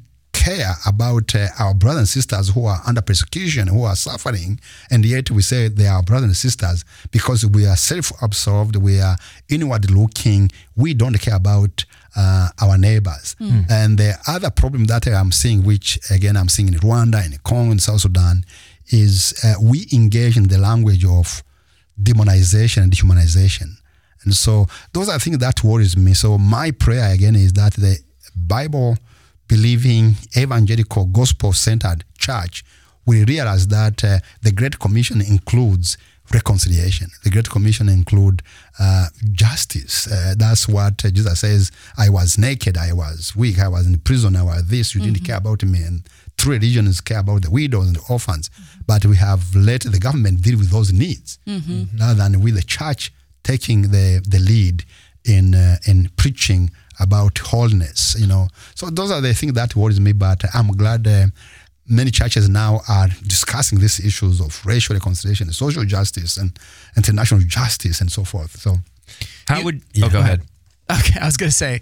[0.45, 4.59] care about uh, our brothers and sisters who are under persecution, who are suffering,
[4.91, 9.17] and yet we say they are brothers and sisters because we are self-absorbed, we are
[9.49, 11.85] inward-looking, we don't care about
[12.17, 13.37] uh, our neighbors.
[13.69, 17.73] And the other problem that I'm seeing, which again I'm seeing in Rwanda, in Congo,
[17.73, 18.45] in South Sudan,
[18.89, 21.43] is uh, we engage in the language of
[22.03, 23.71] demonization and dehumanization.
[24.25, 26.15] And so those are things that worries me.
[26.15, 27.99] So my prayer again is that the
[28.35, 28.97] Bible
[29.51, 32.65] believing evangelical gospel centered church
[33.07, 35.99] we realize that uh, the Great Commission includes
[36.33, 37.09] reconciliation.
[37.25, 38.43] The Great Commission include
[38.79, 40.07] uh, justice.
[40.07, 41.73] Uh, that's what uh, Jesus says.
[41.99, 42.77] I was naked.
[42.77, 43.59] I was weak.
[43.59, 44.37] I was in prison.
[44.37, 44.95] I was this.
[44.95, 45.83] You didn't care about me.
[45.83, 46.03] And
[46.37, 48.49] true religions care about the widows and the orphans.
[48.87, 51.39] But we have let the government deal with those needs
[51.99, 54.85] rather than with the church taking the, the lead
[55.25, 58.17] in uh, in preaching about wholeness.
[58.19, 60.13] You know, so those are the things that worries me.
[60.13, 61.27] But I'm glad uh,
[61.87, 66.57] many churches now are discussing these issues of racial reconciliation, social justice, and
[66.97, 68.57] international justice, and so forth.
[68.61, 68.77] So
[69.49, 69.83] How would?
[70.03, 70.43] oh, go ahead.
[70.91, 71.81] Okay, I was going to say,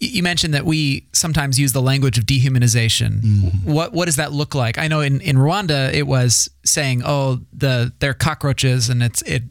[0.00, 3.64] you mentioned that we sometimes use the language of dehumanization.
[3.64, 4.76] What what does that look like?
[4.76, 9.44] I know in, in Rwanda it was saying, "Oh, the they're cockroaches," and it's it.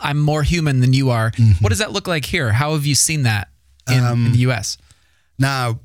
[0.00, 1.32] I'm more human than you are.
[1.60, 2.52] What does that look like here?
[2.52, 3.48] How have you seen that
[3.88, 4.78] in, in the U.S.?
[5.38, 5.78] Now,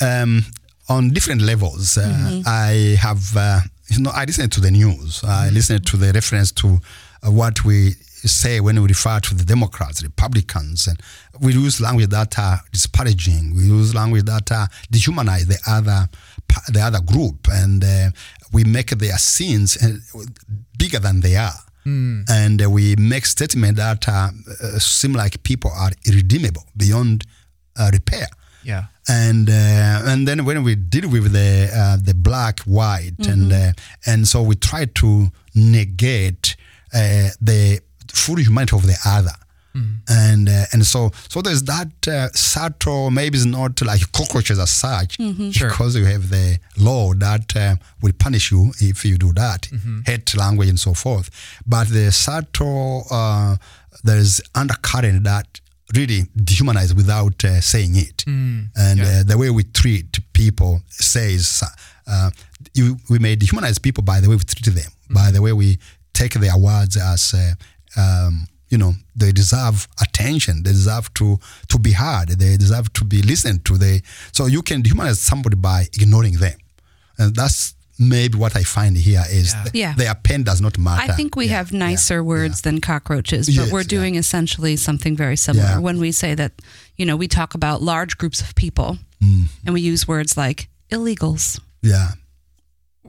[0.00, 0.42] um,
[0.88, 5.22] on different levels, uh, I have, uh, you know, I listen to the news.
[5.24, 6.78] I listen to the reference to
[7.22, 7.92] uh, what we
[8.26, 11.00] say when we refer to the Democrats, Republicans, and
[11.40, 13.54] we use language that are disparaging.
[13.54, 16.08] We use language that are dehumanize the other,
[16.72, 18.10] the other group, and uh,
[18.52, 20.24] we make their sins uh,
[20.76, 21.52] bigger than they are.
[22.28, 24.30] And uh, we make statements that uh,
[24.62, 27.24] uh, seem like people are irredeemable beyond
[27.76, 28.28] uh, repair.
[28.64, 28.84] Yeah.
[29.08, 33.72] and uh, and then when we deal with the uh, the black white and uh,
[34.06, 36.56] and so we try to negate
[36.92, 37.80] uh, the
[38.12, 39.32] full humanity of the other
[40.08, 44.70] and uh, and so so there's that uh, subtle maybe it's not like cockroaches as
[44.70, 45.18] such
[45.52, 45.68] Sure.
[45.70, 49.68] because you have the law that uh, will punish you if you do that
[50.06, 51.28] hate language and so forth.
[51.66, 53.56] But the subtle uh,
[54.04, 55.60] there's undercurrent that
[55.94, 58.24] really dehumanize without uh, saying it.
[58.26, 61.62] And uh, the way we treat people says
[62.06, 62.30] uh,
[62.74, 65.78] you, we may dehumanize people by the way we treat them by the way we
[66.12, 67.54] take their words as uh,
[68.00, 70.62] um, you know, they deserve attention.
[70.62, 72.28] They deserve to to be heard.
[72.28, 73.76] They deserve to be listened to.
[73.78, 74.02] They
[74.32, 76.58] so you can dehumanize somebody by ignoring them,
[77.18, 79.94] and that's maybe what I find here is th- Yeah.
[79.96, 81.12] their pain does not matter.
[81.12, 83.88] I think we Yeah, have nicer yeah, words than cockroaches, but Yes, we're yeah.
[83.98, 85.78] doing essentially something very similar Yeah.
[85.80, 86.52] when we say that,
[86.96, 89.48] you know, we talk about large groups of people Mm.
[89.64, 91.58] and we use words like illegals.
[91.82, 92.12] Yeah,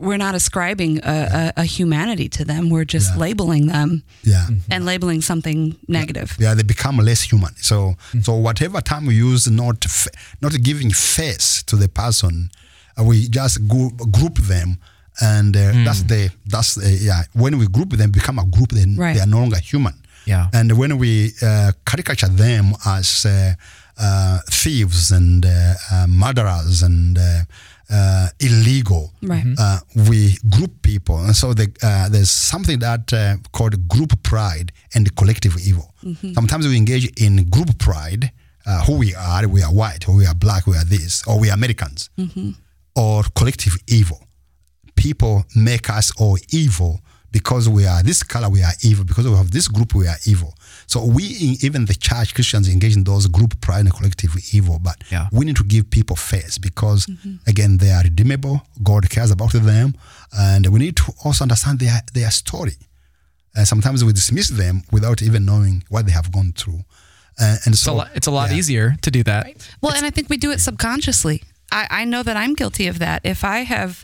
[0.07, 1.17] We're not ascribing a,
[1.57, 2.69] a, a humanity to them.
[2.69, 3.19] We're just Yeah.
[3.25, 4.47] labeling them yeah.
[4.71, 6.29] and labeling something negative.
[6.39, 7.53] yeah, they become less human.
[7.61, 10.07] So, so whatever time we use not f-
[10.41, 12.49] not giving face to the person,
[12.97, 14.77] uh, we just group, group them,
[15.21, 17.23] and uh, that's the that's the, yeah.
[17.33, 19.15] When we group them, become a group, then Right.
[19.15, 19.93] they are no longer human.
[20.25, 20.47] Yeah.
[20.53, 23.53] And when we uh, caricature them as uh,
[23.97, 27.17] uh, thieves and uh, uh, murderers and
[27.89, 29.45] uh, illegal, Right.
[29.57, 34.71] uh, we group people, and so the, uh, there's something that uh, called group pride
[34.93, 35.93] and collective evil.
[36.33, 38.31] Sometimes we engage in group pride,
[38.65, 41.39] uh, who we are, we are white, or we are black, we are this, or
[41.39, 42.09] we are Americans,
[42.95, 44.19] or collective evil.
[44.95, 49.05] People make us all evil because we are this color, we are evil.
[49.05, 50.55] Because we have this group, we are evil.
[50.87, 51.23] So we,
[51.61, 54.79] even the church Christians, engage in those group pride and collective evil.
[54.79, 55.27] But Yeah.
[55.31, 57.07] we need to give people face because,
[57.45, 58.65] again, they are redeemable.
[58.81, 59.95] God cares about them,
[60.37, 62.77] and we need to also understand their their story.
[63.55, 66.83] And sometimes we dismiss them without even knowing what they have gone through.
[67.39, 68.57] Uh, and It's a so lot, it's a lot yeah.
[68.57, 69.47] easier to do that.
[69.81, 71.43] Well, and I think we do it subconsciously.
[71.71, 73.21] I, I know that I'm guilty of that.
[73.23, 74.03] If I have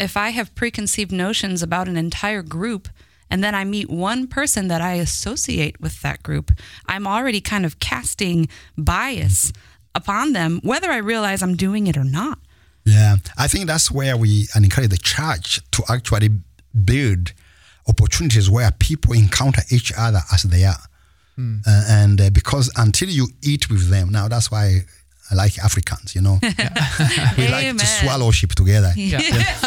[0.00, 2.88] if I have preconceived notions about an entire group
[3.30, 6.50] and then I meet one person that I associate with that group,
[6.86, 9.52] I'm already kind of casting bias
[9.94, 12.38] upon them, whether I realize I'm doing it or not.
[12.84, 16.30] Yeah, I think that's where we encourage the church to actually
[16.84, 17.32] build
[17.86, 20.80] opportunities where people encounter each other as they are.
[21.66, 24.80] Uh, and uh, because until you eat with them, now that's why I
[25.34, 26.38] like Africans, you know.
[27.38, 28.92] we like to swallow ship together.
[28.96, 29.18] yeah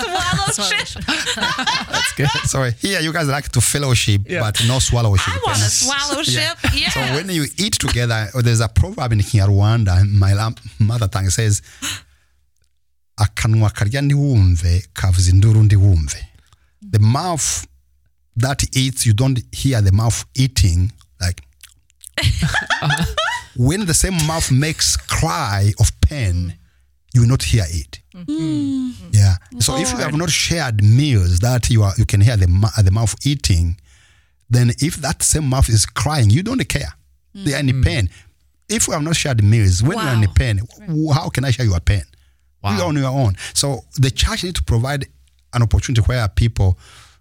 [0.51, 0.97] Swallow shit.
[1.05, 2.27] That's good.
[2.45, 5.33] So here you guys like to fellowship, but no swallowship.
[5.33, 6.57] I want to swallow ship.
[6.73, 6.89] Yeah.
[6.89, 10.33] So when you eat together, oh, there's a proverb in Kinyarwanda, my
[10.79, 11.61] mother tongue says,
[13.17, 16.27] akanwa karya ndiwumve kavuza induru ndiwumve.
[16.81, 16.91] Mm.
[16.91, 17.65] The mouth
[18.37, 20.91] that eats, you don't hear the mouth eating.
[21.19, 21.41] Like
[23.55, 26.55] when the same mouth makes cry of pain,
[27.13, 27.99] you will not hear it.
[29.11, 29.35] Yeah.
[29.59, 32.47] So if you have not shared meals that you are, you can hear the
[32.83, 33.77] the mouth eating,
[34.49, 36.93] then if that same mouth is crying, you don't care.
[37.33, 38.09] They are in pain.
[38.69, 40.33] If you have not shared meals, when you are in Wow.
[40.35, 40.61] pain,
[41.13, 42.03] how can I share your pain?
[42.63, 43.35] You are on your own.
[43.53, 45.05] So the church need to provide
[45.53, 46.79] an opportunity where people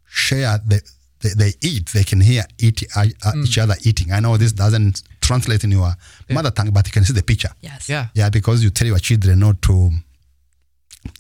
[0.09, 0.81] share the
[1.21, 1.87] they, they eat.
[1.93, 4.13] They can hear eat, uh, uh, each other eating.
[4.13, 5.93] I know this doesn't translate in your
[6.29, 7.51] mother tongue, but you can see the picture.
[7.61, 7.89] Yes.
[7.89, 8.09] Yeah.
[8.15, 9.91] Yeah, because you tell your children not to.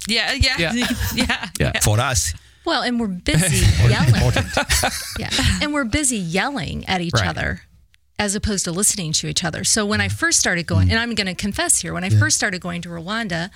[0.08, 0.32] Yeah.
[0.32, 0.56] Yeah.
[0.58, 0.86] Yeah.
[1.14, 1.48] Yeah.
[1.58, 1.80] Yeah.
[1.80, 2.34] For us,
[2.64, 4.14] Well, and we're busy yelling.
[5.18, 5.30] yeah.
[5.60, 7.28] And we're busy yelling at each Right.
[7.28, 7.62] other
[8.18, 9.64] as opposed to listening to each other.
[9.64, 10.16] So when I mm-hmm.
[10.16, 10.92] first started going, mm-hmm.
[10.92, 13.50] and I'm going to confess here, when I first started going to Rwanda,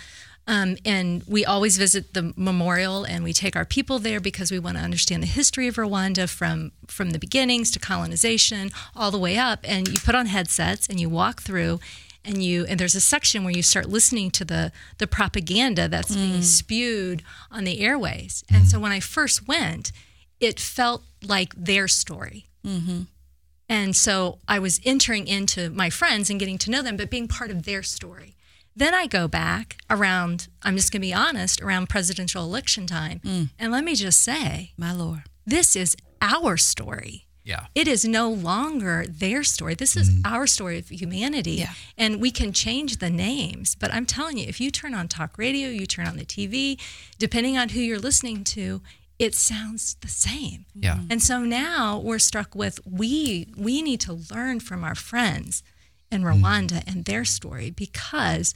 [0.46, 4.58] um, and we always visit the memorial and we take our people there because we
[4.58, 9.18] want to understand the history of Rwanda from from the beginnings to colonization all the
[9.18, 9.60] way up.
[9.64, 11.80] And you put on headsets and you walk through
[12.24, 16.14] and you and there's a section where you start listening to the the propaganda that's
[16.14, 18.44] being spewed on the airways.
[18.52, 19.90] And so when I first went,
[20.38, 22.46] it felt like their story.
[23.68, 27.26] And so I was entering into my friends and getting to know them, but being
[27.26, 28.35] part of their story.
[28.76, 33.20] Then I go back around, I'm just going to be honest, around presidential election time.
[33.24, 33.50] Mm.
[33.58, 35.22] And let me just say, My lord.
[35.46, 37.26] this is our story.
[37.42, 37.66] Yeah.
[37.76, 39.74] It is no longer their story.
[39.74, 40.20] This is mm.
[40.24, 41.52] our story of humanity.
[41.52, 41.72] Yeah.
[41.96, 43.76] And we can change the names.
[43.76, 46.78] But I'm telling you, if you turn on talk radio, you turn on the TV,
[47.18, 48.82] depending on who you're listening to,
[49.18, 50.66] it sounds the same.
[50.74, 50.98] Yeah.
[51.08, 55.62] And so now we're struck with we we need to learn from our friends
[56.10, 58.54] in Rwanda and their story because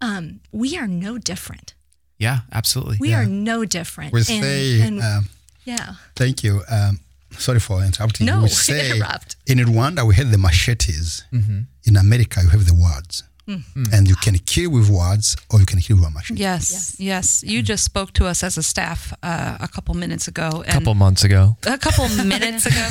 [0.00, 1.74] um, we are no different.
[2.18, 2.40] Yeah.
[2.52, 2.96] Absolutely.
[3.00, 4.12] We are no different.
[4.12, 5.28] we And- say, and- um,
[5.64, 5.94] yeah.
[6.14, 6.62] thank you.
[6.70, 7.00] Um,
[7.38, 8.26] sorry for interrupting.
[8.26, 9.36] No, we say interrupt.
[9.46, 11.24] in Rwanda we have the machetes.
[11.32, 11.60] Mm-hmm.
[11.84, 13.92] In America you have the words, Mm.
[13.92, 16.40] and you can kill with words or you can kill with a machete.
[16.40, 17.44] Yes, yes.
[17.44, 20.64] You just spoke to us as a staff uh, a couple minutes ago.
[20.66, 21.56] A couple months ago.
[21.64, 22.88] a couple minutes ago,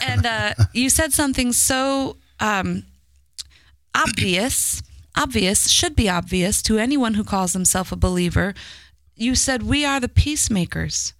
[0.10, 2.84] and uh, you said something so um,
[4.02, 4.82] obvious.
[5.16, 8.54] Obvious should be obvious to anyone who calls himself a believer.
[9.16, 11.12] You said we are the peacemakers.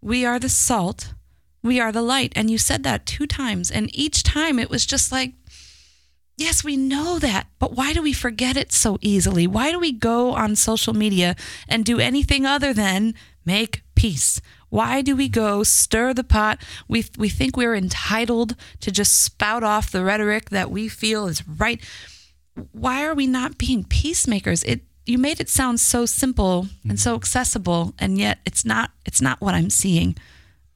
[0.00, 1.14] We are the salt.
[1.62, 2.32] we are the light.
[2.36, 3.70] And you said that two times.
[3.72, 5.32] And each time it was just like,
[6.36, 9.46] yes, we know that, but why do we forget it so easily?
[9.46, 11.34] Why do we go on social media
[11.68, 13.14] and do anything other than
[13.44, 14.40] make peace?
[14.68, 16.60] Why do we go stir the pot?
[16.86, 21.46] We, we think we're entitled to just spout off the rhetoric that we feel is
[21.48, 21.80] right.
[22.72, 24.62] Why are we not being peacemakers?
[24.64, 28.90] It you made it sound so simple and so accessible, and yet it's not.
[29.04, 30.16] It's not what I'm seeing.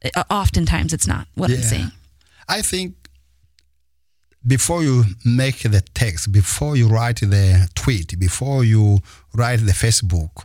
[0.05, 1.93] Uh, Oftentimes, it's not what I'm seeing.
[2.49, 2.95] I think
[4.47, 9.01] before you make the text, before you write the tweet, before you
[9.35, 10.45] write the Facebook,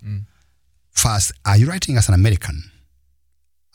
[0.91, 2.63] first, are you writing as an American?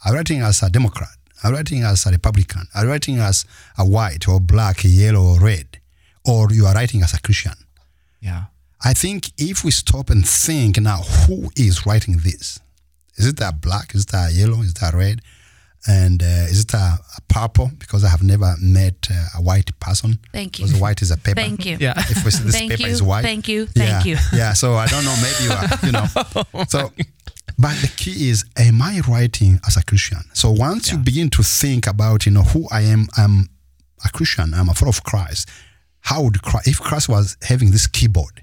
[0.04, 1.08] Are you writing as a Democrat?
[1.42, 2.66] Are you writing as a Republican?
[2.74, 3.44] Are you writing as
[3.78, 5.79] a white or black, yellow or red?
[6.24, 7.54] Or you are writing as a Christian?
[8.20, 8.44] Yeah.
[8.82, 12.60] I think if we stop and think now, who is writing this?
[13.16, 13.94] Is it a black?
[13.94, 14.62] Is it a yellow?
[14.62, 15.20] Is it a red?
[15.86, 16.76] And uh, is it a,
[17.16, 17.70] a purple?
[17.78, 20.18] Because I have never met uh, a white person.
[20.32, 20.66] Thank you.
[20.66, 21.40] Because white is a paper.
[21.40, 21.78] Thank you.
[21.80, 21.94] Yeah.
[21.96, 22.88] If we see this Thank paper you.
[22.88, 23.22] is white.
[23.22, 23.66] Thank you.
[23.66, 24.18] Thank yeah, you.
[24.32, 24.52] Yeah.
[24.52, 25.16] So I don't know.
[25.22, 25.66] Maybe you are.
[25.86, 26.06] You know.
[26.68, 26.92] So,
[27.58, 30.20] but the key is, am I writing as a Christian?
[30.34, 33.48] So once you begin to think about, you know, who I am, I'm
[34.04, 34.52] a Christian.
[34.54, 35.48] I'm a follower of Christ.
[36.02, 38.42] How would Christ, if Christ was having this keyboard,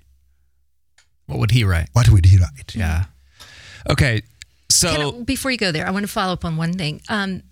[1.26, 1.90] What would he write?
[1.94, 2.76] what would he write?
[2.76, 3.06] Yeah.
[3.90, 4.22] Okay.
[4.70, 7.02] So I- before you go there, I want to follow up on one thing.
[7.10, 7.44] Um,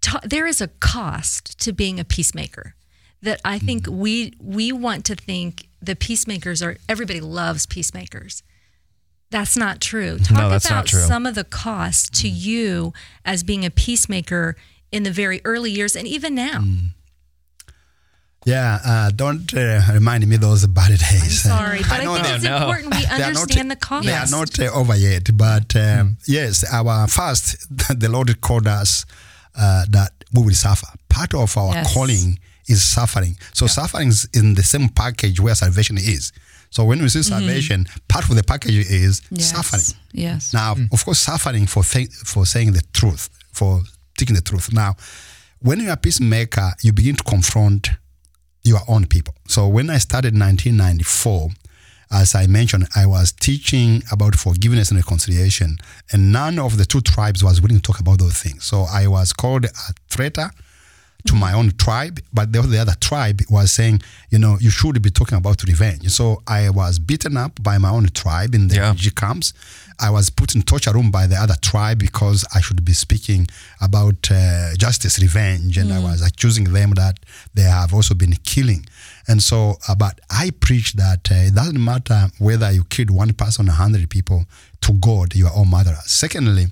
[0.00, 2.74] ta- there is a cost to being a peacemaker
[3.22, 3.98] that I think Mm-hmm.
[4.00, 8.42] we we want to think the peacemakers are everybody loves peacemakers.
[9.30, 10.18] That's not true.
[10.18, 11.00] Talk No, that's about not true.
[11.00, 12.92] some of the costs to you
[13.24, 14.56] as being a peacemaker
[14.92, 16.60] in the very early years and even now.
[16.60, 16.88] Mm.
[18.46, 21.42] Yeah, uh, don't uh, remind me those bad days.
[21.42, 22.56] Sorry, but I, know think it's no.
[22.56, 24.06] important we they are not- understand the cost.
[24.06, 27.66] They are not uh, over yet, but um, yes, our first,
[28.00, 29.06] the Lord called us
[29.56, 30.88] uh, that we will suffer.
[31.08, 31.94] Part of our Yes.
[31.94, 32.38] calling
[32.68, 33.36] is suffering.
[33.52, 36.32] So suffering is in the same package where salvation is.
[36.70, 39.50] So when we see salvation, part of the package is Yes.
[39.52, 39.82] suffering.
[40.12, 40.52] Yes.
[40.52, 43.80] Now, of course, suffering for th- for saying the truth, for
[44.16, 44.72] speaking the truth.
[44.72, 44.96] Now,
[45.60, 47.90] when you're a peacemaker, you begin to confront
[48.64, 49.34] your own people.
[49.46, 51.50] So when I started in 1994,
[52.10, 55.78] as I mentioned, I was teaching about forgiveness and reconciliation,
[56.12, 58.64] and none of the two tribes was willing to talk about those things.
[58.64, 60.50] So I was called a traitor
[61.26, 65.00] to my own tribe, but the, the other tribe was saying, you know, you should
[65.00, 66.08] be talking about revenge.
[66.10, 68.88] So I was beaten up by my own tribe in the Yeah.
[68.88, 69.54] refugee camps.
[69.98, 73.46] I was put in torture room by the other tribe because I should be speaking
[73.80, 77.18] about uh, justice, revenge, and I was accusing them that
[77.54, 78.84] they have also been killing.
[79.26, 83.32] And so, uh, but I preach that uh, it doesn't matter whether you killed one
[83.32, 84.44] person or a hundred people.
[84.82, 86.04] To God, you are all murderers.
[86.10, 86.66] Secondly,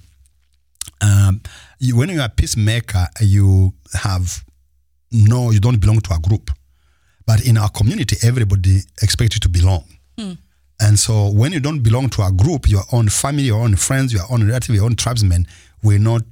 [1.00, 1.40] um,
[1.82, 4.44] you, when you're a peacemaker, you have
[5.10, 6.50] no, you don't belong to a group.
[7.26, 9.84] But in our community, everybody expects you to belong.
[10.16, 10.32] Hmm.
[10.80, 14.12] And so when you don't belong to a group, your own family, your own friends,
[14.12, 15.46] your own relative, your own tribesmen
[15.82, 16.22] will not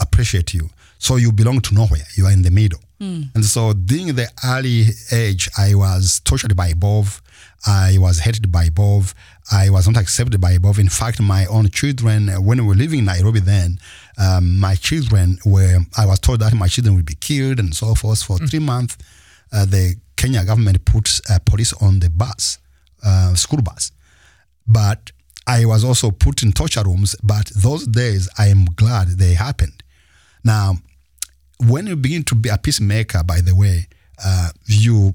[0.00, 0.68] appreciate you.
[0.98, 2.06] So you belong to nowhere.
[2.16, 2.80] You are in the middle.
[3.00, 3.22] Hmm.
[3.34, 7.22] And so during the early age, I was tortured by above.
[7.66, 9.14] I was hated by above.
[9.50, 10.78] I was not accepted by above.
[10.78, 13.78] In fact, my own children, uh, when we were living in Nairobi then,
[14.18, 17.94] um, my children were, I was told that my children would be killed and so
[17.94, 18.22] forth.
[18.22, 18.96] For three months,
[19.52, 22.58] uh, the Kenya government put uh, police on the bus,
[23.04, 23.92] uh, school bus.
[24.66, 25.10] But
[25.46, 27.16] I was also put in torture rooms.
[27.22, 29.82] But those days, I am glad they happened.
[30.44, 30.76] Now,
[31.66, 33.88] when you begin to be a peacemaker, by the way,
[34.24, 35.14] uh, you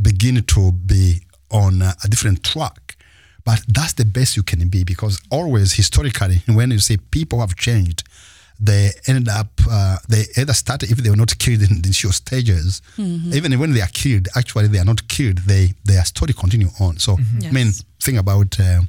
[0.00, 1.20] begin to be
[1.50, 2.95] on a different track.
[3.46, 7.54] But that's the best you can be because always historically, when you see people have
[7.56, 8.02] changed,
[8.58, 12.10] they ended up, uh, they either started, if they were not killed in the initial
[12.12, 16.70] stages, even when they are killed, actually they are not killed, they their story continue
[16.80, 16.98] on.
[16.98, 17.70] So, I mean,
[18.02, 18.80] think about uh,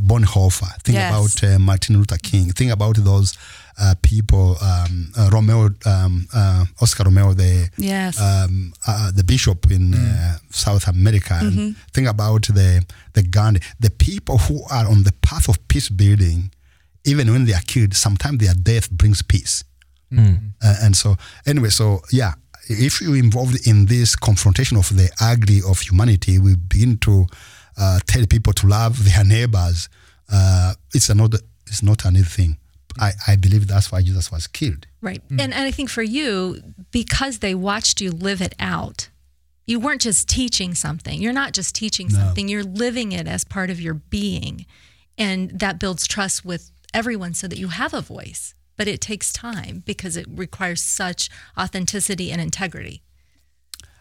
[0.00, 1.08] Bonhoeffer, think Yes.
[1.10, 3.36] about uh, Martin Luther King, think about those
[3.82, 8.20] uh, people, um, uh, Romero, um, uh, Oscar Romero, the Yes.
[8.20, 13.90] um, uh, the bishop in uh, South America, and think about the the Gandhi, the
[13.90, 16.50] people who are on the path of peace building,
[17.04, 19.64] even when they are killed, sometimes their death brings peace.
[20.62, 21.16] Uh, and so,
[21.46, 22.34] anyway, so yeah,
[22.68, 27.26] if you're involved in this confrontation of the ugly of humanity, we begin to
[27.78, 29.88] uh, tell people to love their neighbors.
[30.30, 32.56] Uh, it's another, it's not another thing.
[32.98, 34.86] I, I believe that's why Jesus was killed.
[35.00, 35.22] Right.
[35.30, 39.08] And, and I think for you, because they watched you live it out,
[39.66, 41.20] you weren't just teaching something.
[41.20, 44.66] You're not just teaching something, you're living it as part of your being.
[45.16, 49.32] And that builds trust with everyone so that you have a voice but it takes
[49.32, 53.02] time because it requires such authenticity and integrity.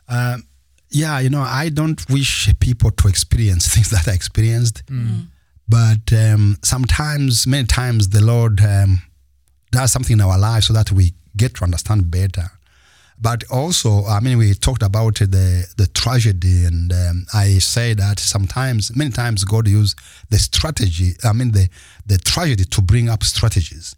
[0.07, 0.47] Um,
[0.89, 4.83] yeah, you know, I don't wish people to experience things that I experienced,
[5.71, 9.01] but um, sometimes, many times, the Lord um,
[9.71, 12.51] does something in our lives so that we get to understand better.
[13.17, 18.19] But also, I mean, we talked about the the tragedy, and um, I say that
[18.19, 19.95] sometimes, many times, God use
[20.29, 21.13] the strategy.
[21.23, 21.69] I mean, the
[22.05, 23.95] the tragedy to bring up strategies,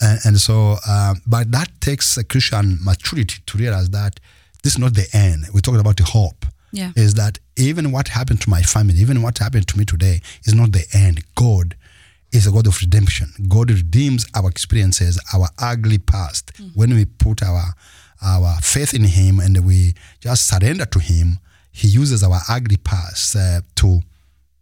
[0.00, 4.20] and, and so, um, but that takes a Christian maturity to realize that
[4.62, 5.46] this is not the end.
[5.54, 6.39] We talked about the hope.
[6.72, 6.92] Yeah.
[6.96, 10.54] Is that even what happened to my family, even what happened to me today, is
[10.54, 11.22] not the end.
[11.34, 11.76] God
[12.32, 13.28] is a God of redemption.
[13.48, 16.52] God redeems our experiences, our ugly past.
[16.74, 17.74] When we put our
[18.22, 21.38] our faith in Him and we just surrender to Him,
[21.72, 24.00] He uses our ugly past uh, to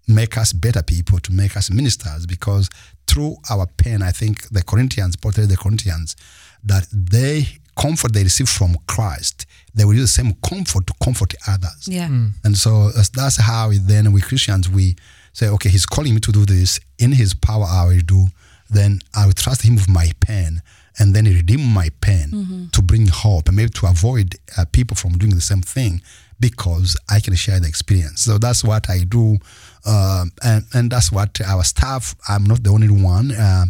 [0.06, 2.70] make us better people, to make us ministers, because
[3.06, 6.16] through our pain, I think the Corinthians, tells the Corinthians,
[6.64, 11.34] that they comfort they receive from Christ, they will use the same comfort to comfort
[11.46, 11.86] others.
[11.86, 12.08] Yeah.
[12.44, 14.96] And so that's- that's how then we Christians we
[15.32, 16.80] say, okay, he's calling me to do this.
[16.98, 18.28] In his power I will do.
[18.70, 20.60] Then I will trust him with my pain
[20.98, 25.12] and then redeem my pain to bring hope and maybe to avoid uh, people from
[25.16, 26.02] doing the same thing
[26.40, 28.20] because I can share the experience.
[28.22, 29.38] So that's what I do.
[29.86, 33.30] Um, and, and that's what our staff, I'm not the only one.
[33.32, 33.66] Uh,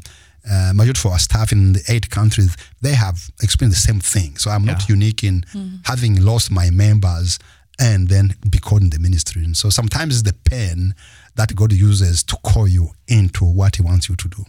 [0.51, 4.37] uh, majority of our staff in the eight countries, they have experienced the same thing.
[4.37, 5.45] So I'm not unique in
[5.85, 7.39] having lost my members
[7.81, 9.45] and then be called in the ministry.
[9.45, 10.95] And so sometimes it's the pain
[11.37, 14.45] that God uses to call you into what He wants you to do.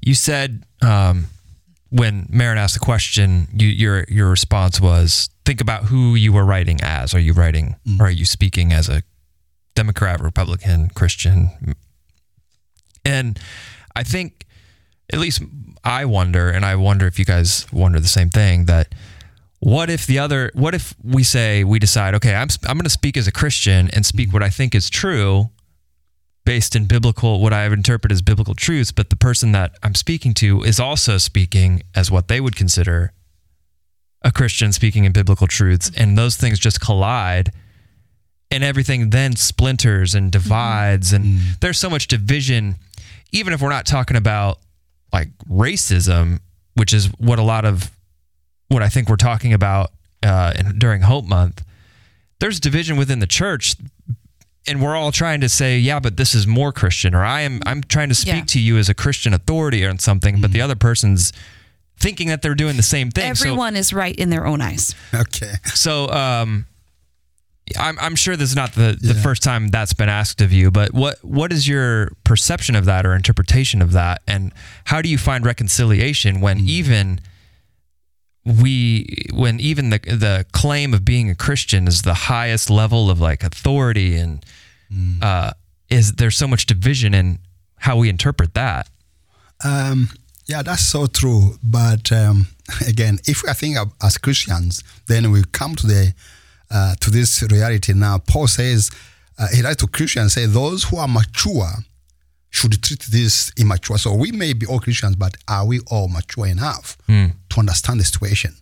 [0.00, 1.26] You said um,
[1.90, 6.44] when Marin asked the question, you, your your response was think about who you were
[6.44, 7.14] writing as.
[7.14, 9.02] Are you writing or are you speaking as a
[9.74, 11.50] Democrat, Republican, Christian?
[13.04, 13.38] And
[13.94, 14.45] I think
[15.12, 15.42] at least
[15.84, 18.92] I wonder, and I wonder if you guys wonder the same thing that
[19.60, 22.90] what if the other what if we say we decide okay i'm i'm going to
[22.90, 25.50] speak as a christian and speak what i think is true
[26.44, 30.34] based in biblical what i interpret as biblical truths but the person that i'm speaking
[30.34, 33.12] to is also speaking as what they would consider
[34.22, 37.50] a christian speaking in biblical truths and those things just collide
[38.50, 41.52] and everything then splinters and divides and mm-hmm.
[41.60, 42.76] there's so much division
[43.32, 44.58] even if we're not talking about
[45.12, 46.40] like racism
[46.74, 47.90] which is what a lot of
[48.68, 49.92] what I think we're talking about
[50.22, 51.64] uh, in, during Hope Month,
[52.38, 53.76] there's division within the church,
[54.68, 57.60] and we're all trying to say, yeah, but this is more Christian, or I am
[57.64, 58.44] I'm trying to speak Yeah.
[58.48, 61.32] to you as a Christian authority on something, but the other person's
[61.98, 63.34] thinking that they're doing the same thing.
[63.36, 64.94] So- Everyone is right in their own eyes.
[65.14, 65.54] Okay.
[65.72, 66.66] so, um,
[67.78, 69.22] I'm I'm sure this is not the, the Yeah.
[69.22, 73.04] first time that's been asked of you, but what what is your perception of that
[73.04, 74.52] or interpretation of that, and
[74.84, 77.20] how do you find reconciliation when even
[78.44, 83.20] we when even the the claim of being a Christian is the highest level of
[83.20, 84.44] like authority and
[85.20, 85.50] uh,
[85.90, 87.40] is there's so much division in
[87.78, 88.88] how we interpret that.
[89.64, 90.10] Um,
[90.46, 91.56] yeah, that's so true.
[91.62, 92.46] But um,
[92.88, 96.14] again, if I think of, as Christians, then we come to the
[96.70, 98.18] uh, to this reality now.
[98.18, 98.90] Paul says
[99.38, 101.70] uh, he writes to Christians say those who are mature
[102.50, 103.98] should treat this immature.
[103.98, 106.96] So we may be all Christians, but are we all mature enough
[107.50, 108.54] to understand the situation?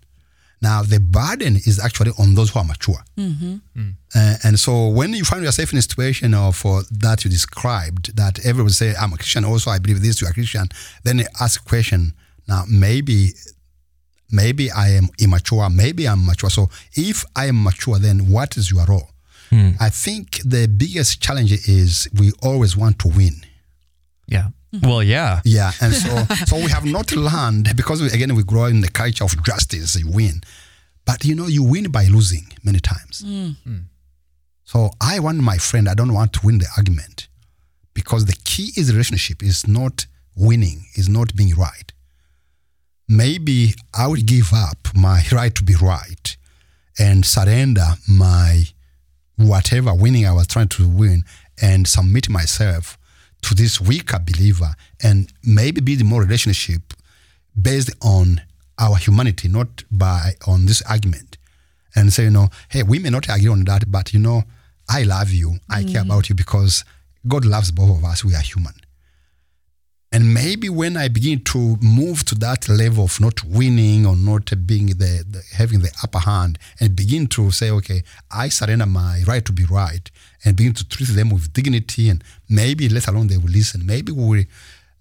[0.62, 3.04] Now the burden is actually on those who are mature.
[4.14, 8.16] Uh, and so when you find yourself in a situation of uh, that you described,
[8.16, 10.68] that everyone say, I'm a Christian, also I believe this, you are Christian,
[11.04, 12.14] then ask a question,
[12.48, 13.34] now maybe
[14.34, 16.50] maybe I am immature, maybe I'm mature.
[16.50, 19.08] So if I am mature, then what is your role?
[19.50, 19.70] Hmm.
[19.80, 23.34] I think the biggest challenge is we always want to win.
[24.26, 24.48] Yeah.
[24.74, 24.88] Mm-hmm.
[24.88, 25.40] Well, yeah.
[25.44, 28.88] Yeah, and so so we have not learned because we, again we grow in the
[28.88, 29.96] culture of justice.
[29.96, 30.42] You win,
[31.04, 33.22] but you know you win by losing many times.
[33.24, 33.56] Mm.
[33.62, 33.78] Hmm.
[34.64, 35.88] So I want my friend.
[35.88, 37.28] I don't want to win the argument
[37.92, 41.92] because the key is relationship is not winning, is not being right.
[43.08, 46.36] Maybe I will give up my right to be right
[46.98, 48.64] and surrender my
[49.36, 51.24] whatever winning I was trying to win
[51.60, 52.96] and submit myself
[53.42, 56.94] to this weaker believer and maybe build more relationship
[57.60, 58.40] based on
[58.78, 61.36] our humanity, not by on this argument.
[61.96, 64.42] And say, you know, hey, we may not agree on that, but you know,
[64.88, 65.58] I love you.
[65.70, 66.06] I care mm.
[66.06, 66.84] about you because
[67.26, 68.24] God loves both of us.
[68.24, 68.74] We are human.
[70.14, 74.52] And maybe when I begin to move to that level of not winning or not
[74.64, 79.24] being the, the having the upper hand, and begin to say, okay, I surrender my
[79.26, 80.08] right to be right,
[80.44, 83.84] and begin to treat them with dignity, and maybe let alone they will listen.
[83.84, 84.44] Maybe we will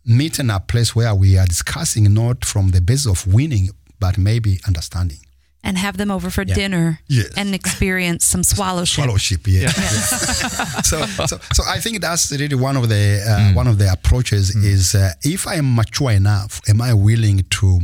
[0.03, 4.17] meet in a place where we are discussing not from the basis of winning, but
[4.17, 5.19] maybe understanding.
[5.65, 7.29] And have them over for dinner Yes.
[7.37, 9.05] and experience some swallowship.
[9.05, 9.61] Fellowship, yeah.
[9.61, 9.69] Yeah.
[10.83, 14.53] so, so, so I think that's really one of the uh, one of the approaches
[14.55, 17.79] is uh, if I am mature enough, am I willing to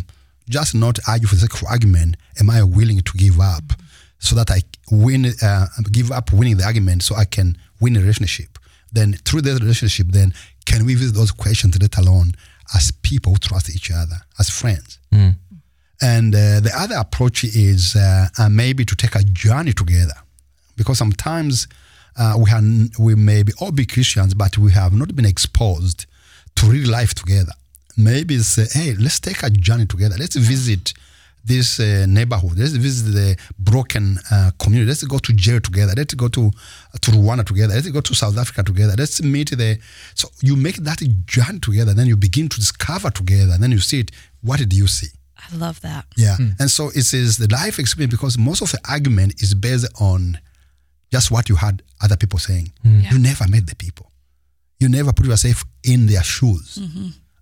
[0.50, 2.18] just not argue for the sake of argument?
[2.40, 3.64] Am I willing to give up
[4.20, 4.62] so that I
[4.92, 8.60] win, uh, give up winning the argument so I can win a relationship?
[8.92, 10.34] Then through the relationship, then
[10.66, 12.34] can we visit those questions let alone
[12.76, 15.00] as people who trust each other, as friends?
[16.02, 20.16] And uh, the other approach is uh, uh, maybe to take a journey together,
[20.78, 21.68] because sometimes
[22.18, 22.64] uh, we have
[22.97, 26.06] we may be all be Christians, but we have not been exposed
[26.56, 27.52] to real life together.
[27.97, 30.16] Maybe it's uh, hey, let's take a journey together.
[30.18, 30.93] Let's visit
[31.43, 32.58] this uh, neighborhood.
[32.58, 34.88] Let's visit the broken uh, community.
[34.88, 35.93] Let's go to jail together.
[35.97, 36.52] Let's go to
[37.02, 37.74] to Rwanda together.
[37.74, 38.95] Let's go to South Africa together.
[38.97, 39.80] Let's meet the.
[40.16, 41.93] So you make that journey together.
[41.93, 43.54] Then you begin to discover together.
[43.54, 44.12] And then you see it.
[44.41, 45.10] What did you see?
[45.52, 46.06] I love that.
[46.18, 46.38] Yeah.
[46.60, 50.40] And so it is the life experience because most of the argument is based on
[51.12, 52.72] just what you had other people saying.
[52.84, 54.12] You never met the people.
[54.80, 56.80] You never put yourself in their shoes.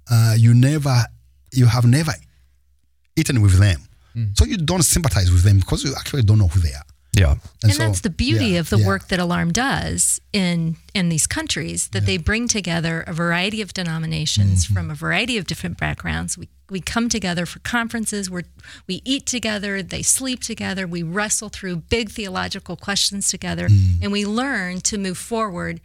[0.09, 1.03] Uh, you never,
[1.51, 2.13] you have never
[3.15, 3.81] eaten with them.
[4.33, 6.83] So you don't sympathize with them because you actually don't know who they are.
[7.13, 7.35] Yeah.
[7.63, 8.85] and so- that's the beauty yeah, of the yeah.
[8.87, 13.73] work that Alarm does in in these countries that they bring together a variety of
[13.73, 14.73] denominations Mm-hmm.
[14.75, 16.37] from a variety of different backgrounds.
[16.37, 18.43] We we come together for conferences where
[18.87, 24.03] we eat together, they sleep together, we wrestle through big theological questions together, Mm.
[24.03, 25.79] and we learn to move forward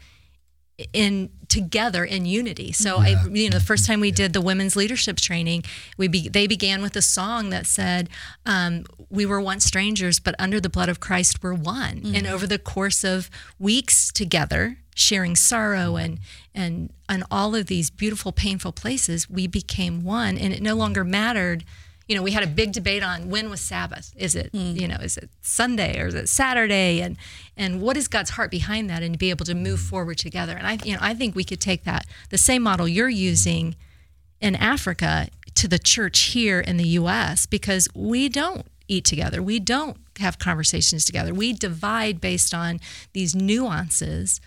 [0.93, 2.73] in together in unity.
[2.73, 5.65] So I, you know, the first time we did the women's leadership training,
[5.99, 8.09] we be, they began with a song that said,
[8.47, 12.47] um, "We were once strangers, but under the blood of Christ we're one." And over
[12.47, 16.19] the course of weeks together, sharing sorrow and
[16.55, 21.05] and and all of these beautiful, painful places, we became one, and it no longer
[21.05, 21.65] mattered.
[22.13, 24.13] You know, we had a big debate on when was Sabbath.
[24.19, 24.79] Is it, mm.
[24.79, 27.01] you know, is it Sunday or is it Saturday?
[27.01, 27.17] And
[27.57, 29.03] and what is God's heart behind that?
[29.03, 29.89] And to be able to move mm.
[29.89, 30.55] forward together.
[30.55, 33.77] And I, you know, I think we could take that the same model you're using
[34.43, 37.47] in Africa to the church here in the U.S.
[37.47, 39.43] because we don't eat together.
[39.43, 41.33] We don't have conversations together.
[41.33, 42.79] We divide based on
[43.15, 44.39] these nuances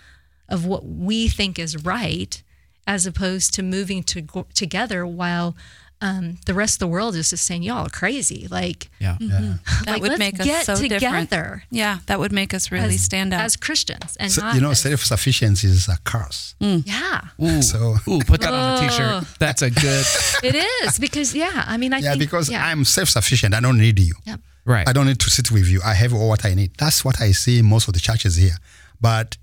[0.47, 2.43] of what we think is right,
[2.85, 5.55] as opposed to moving to, together while
[6.01, 8.47] um, the rest of the world is just saying y'all are crazy.
[8.49, 9.17] Like, Yeah.
[9.19, 11.31] That like, would let's make us get so different.
[11.71, 13.41] Yeah, that would make us really as, stand out.
[13.41, 16.55] as Christians and So, not you know, self sufficiency is a curse.
[16.59, 17.21] yeah.
[17.41, 19.23] Ooh, So- ooh, put that on a t-shirt.
[19.39, 20.05] That's a good.
[20.43, 22.65] It is because yeah, I mean I Yeah, think because yeah.
[22.65, 23.53] I'm self sufficient.
[23.55, 24.13] I don't need you.
[24.25, 24.39] Yep.
[24.65, 24.87] Right.
[24.89, 25.79] I don't need to sit with you.
[25.85, 26.71] I have all what I need.
[26.77, 28.57] That's what I see in most of the churches here.
[28.99, 29.37] But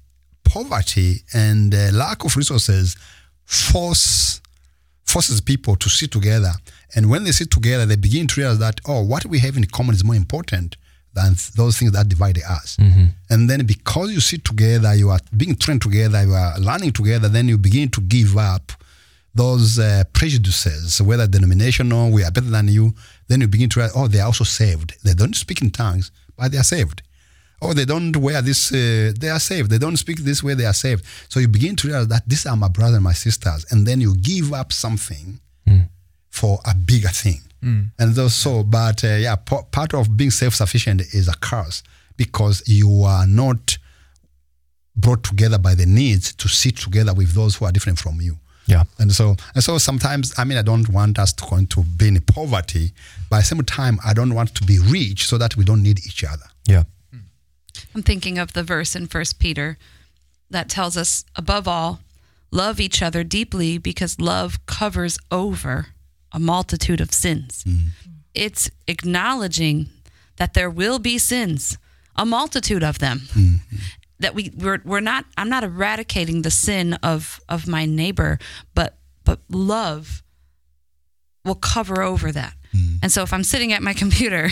[0.45, 2.97] poverty and uh, lack of resources
[3.45, 4.42] force
[5.13, 6.53] forces people to sit together.
[6.95, 9.65] And when they sit together, they begin to realize that oh, what we have in
[9.67, 10.77] common is more important
[11.15, 12.77] than those things that divide us.
[13.33, 17.29] And then because you sit together, you are being trained together, you are learning together,
[17.29, 18.73] then you begin to give up
[19.35, 22.95] those uh, prejudices, whether denominational, we are better than you,
[23.29, 24.95] then you begin to realize, oh, they are also saved.
[25.05, 27.03] They don't speak in tongues, but they are saved.
[27.65, 29.71] Oh, they don't wear this, uh, they are saved.
[29.71, 31.05] They don't speak this way, they are saved.
[31.29, 33.65] So you begin to realize that these are my brothers and my sisters.
[33.71, 35.41] And then you give up something
[36.29, 37.41] for a bigger thing.
[37.99, 41.85] And those, so, but uh, yeah, p- part of being self sufficient is a curse
[42.17, 43.79] because you are not
[44.97, 48.37] brought together by the needs to sit together with those who are different from you.
[48.67, 48.83] Yeah.
[48.99, 52.17] And so, and so sometimes, I mean, I don't want us to go into being
[52.17, 52.91] in poverty,
[53.31, 55.83] but at the same time, I don't want to be rich so that we don't
[55.83, 56.47] need each other.
[56.67, 56.85] Yeah.
[57.95, 59.79] I'm thinking of the verse in First Peter
[60.51, 62.01] that tells us, above all,
[62.51, 65.89] love each other deeply because love covers over
[66.33, 67.65] a multitude of sins.
[67.65, 67.89] Mm.
[68.35, 69.89] It's acknowledging
[70.37, 71.79] that there will be sins,
[72.17, 73.21] a multitude of them.
[73.33, 73.77] Mm-hmm.
[74.21, 75.25] That we we're, we're not.
[75.37, 78.39] I'm not eradicating the sin of of my neighbor,
[78.73, 80.23] but but love
[81.45, 82.55] will cover over that.
[82.75, 82.99] Mm.
[83.03, 84.51] And so if I'm sitting at my computer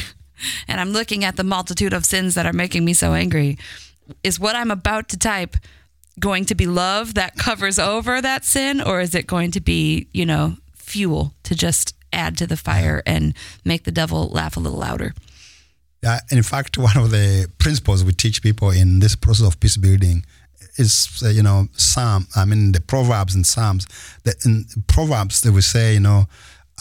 [0.68, 3.58] and I'm looking at the multitude of sins that are making me so angry,
[4.22, 5.56] is what I'm about to type
[6.18, 10.08] going to be love that covers over that sin or is it going to be,
[10.12, 13.34] you know, fuel to just add to the fire and
[13.64, 15.14] make the devil laugh a little louder?
[16.04, 19.76] Uh, in fact, one of the principles we teach people in this process of peace
[19.76, 20.24] building
[20.76, 22.26] is, uh, you know, Psalm.
[22.34, 23.86] I mean, the Proverbs and Psalms.
[24.24, 26.26] The, in Proverbs, they will say, you know,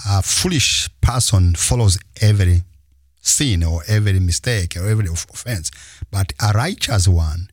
[0.07, 2.64] a foolish person follows every
[3.30, 5.72] sin or every mistake or every offense,
[6.12, 7.50] but a righteous one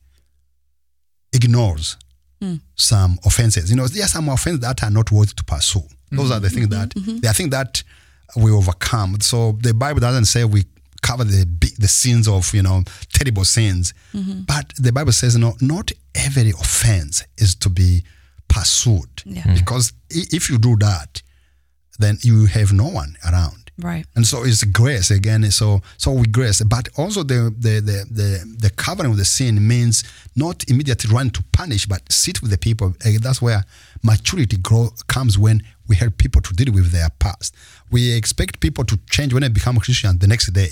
[1.33, 1.97] ignores
[2.41, 2.55] hmm.
[2.75, 3.71] some offenses.
[3.71, 5.83] You know, there are some offenses that are not worth to pursue.
[6.11, 7.11] Those are the things that mm-hmm.
[7.11, 7.29] mm-hmm.
[7.29, 7.83] I think that
[8.37, 9.21] we overcome.
[9.21, 10.65] So the Bible doesn't say we
[11.03, 11.45] cover the
[11.79, 14.43] the sins of you know terrible sins, mm-hmm.
[14.47, 18.03] but the Bible says no, not every offense is to be
[18.49, 19.43] pursued Yeah.
[19.43, 19.55] Hmm.
[19.55, 21.23] because if you do that,
[21.99, 23.66] then you have no one around.
[23.79, 24.07] Right.
[24.15, 25.51] And so it's grace again.
[25.51, 29.67] So so with grace, but also the the the the, the covering of the sin
[29.69, 30.03] means
[30.35, 32.95] not immediately run to punish, but sit with the people.
[33.05, 33.65] Eh, That's where
[34.03, 37.55] maturity grow comes when we help people to deal with their past.
[37.91, 40.71] We expect people to change when they become a Christian the next day.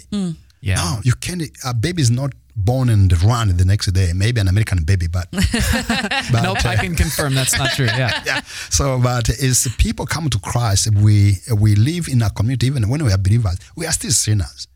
[0.61, 0.77] Yeah.
[0.77, 1.43] No, you can't.
[1.65, 4.13] A baby is not born and run the next day.
[4.15, 7.87] Maybe an American baby, but, but Nope, I can confirm that's not true.
[7.87, 8.23] Yeah.
[8.27, 8.41] yeah.
[8.71, 12.67] So, but as people come to Christ, we we live in a community.
[12.67, 14.69] Even when we are believers, we are still sinners.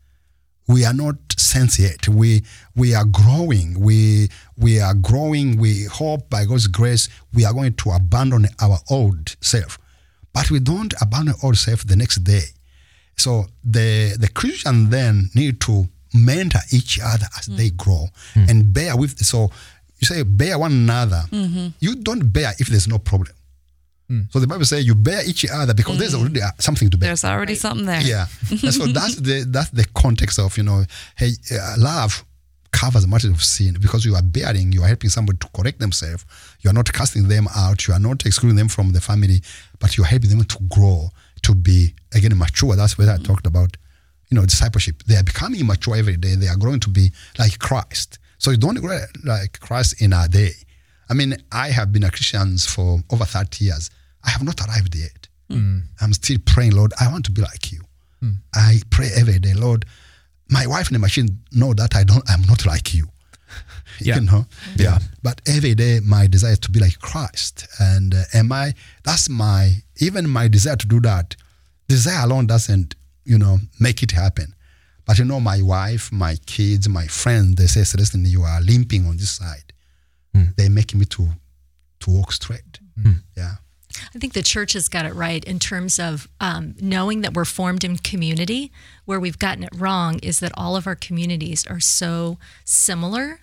[0.67, 2.07] We are not saints yet.
[2.07, 2.43] We
[2.75, 3.79] we are growing.
[3.79, 5.57] We we are growing.
[5.57, 9.79] We hope by God's grace we are going to abandon our old self,
[10.33, 12.43] but we don't abandon old self the next day.
[13.15, 17.57] So the the Christian then need to mentor each other as mm.
[17.57, 18.49] they grow mm.
[18.49, 19.17] and bear with.
[19.19, 19.51] So
[19.99, 21.23] you say bear one another.
[21.31, 21.67] Mm-hmm.
[21.79, 23.33] You don't bear if there's no problem.
[24.09, 24.31] Mm.
[24.31, 27.09] So the Bible says you bear each other because there's already uh, something to bear.
[27.09, 28.01] There's already something there.
[28.01, 30.83] Yeah, and so that's the that's the context of you know,
[31.15, 32.25] hey, uh, love
[32.71, 36.25] covers much of sin because you are bearing, you are helping somebody to correct themselves.
[36.61, 37.87] You are not casting them out.
[37.87, 39.41] You are not excluding them from the family,
[39.79, 41.09] but you are helping them to grow,
[41.43, 42.75] to be again mature.
[42.75, 43.77] That's what I talked about.
[44.29, 45.03] You know, discipleship.
[45.07, 46.35] They are becoming mature every day.
[46.35, 48.19] They are growing to be like Christ.
[48.37, 50.51] So you don't grow like Christ in a day.
[51.09, 53.89] I mean, I have been a Christian for over 30 years.
[54.23, 55.27] I have not arrived yet.
[55.99, 57.81] I'm still praying, Lord, I want to be like you.
[58.53, 59.85] I pray every day, Lord.
[60.49, 62.23] My wife and the machine know that I don't.
[62.29, 63.07] I'm not like you.
[64.01, 64.15] Yeah.
[64.15, 64.45] You know.
[64.77, 64.99] Yeah.
[65.23, 67.67] But every day, my desire to be like Christ.
[67.79, 68.73] And uh, am I?
[69.03, 71.35] That's my even my desire to do that.
[71.89, 72.95] Desire alone doesn't,
[73.25, 74.55] you know, make it happen.
[75.05, 79.05] But you know, my wife, my kids, my friends, they say, Celestin, you are limping
[79.07, 79.73] on this side.
[80.33, 80.51] Hmm.
[80.55, 81.29] They make me to
[82.01, 82.79] to walk straight.
[82.95, 83.09] Hmm.
[83.09, 83.17] Hmm.
[83.35, 83.55] Yeah.
[84.15, 87.45] I think the church has got it right in terms of um, knowing that we're
[87.45, 88.71] formed in community.
[89.05, 93.41] Where we've gotten it wrong is that all of our communities are so similar.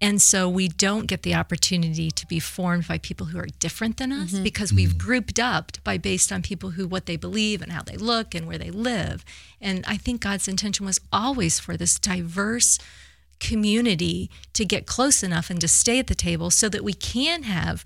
[0.00, 3.96] And so we don't get the opportunity to be formed by people who are different
[3.96, 7.72] than us because we've grouped up by based on people who what they believe and
[7.72, 9.24] how they look and where they live.
[9.60, 12.78] And I think God's intention was always for this diverse
[13.40, 17.44] community to get close enough and to stay at the table so that we can
[17.44, 17.84] have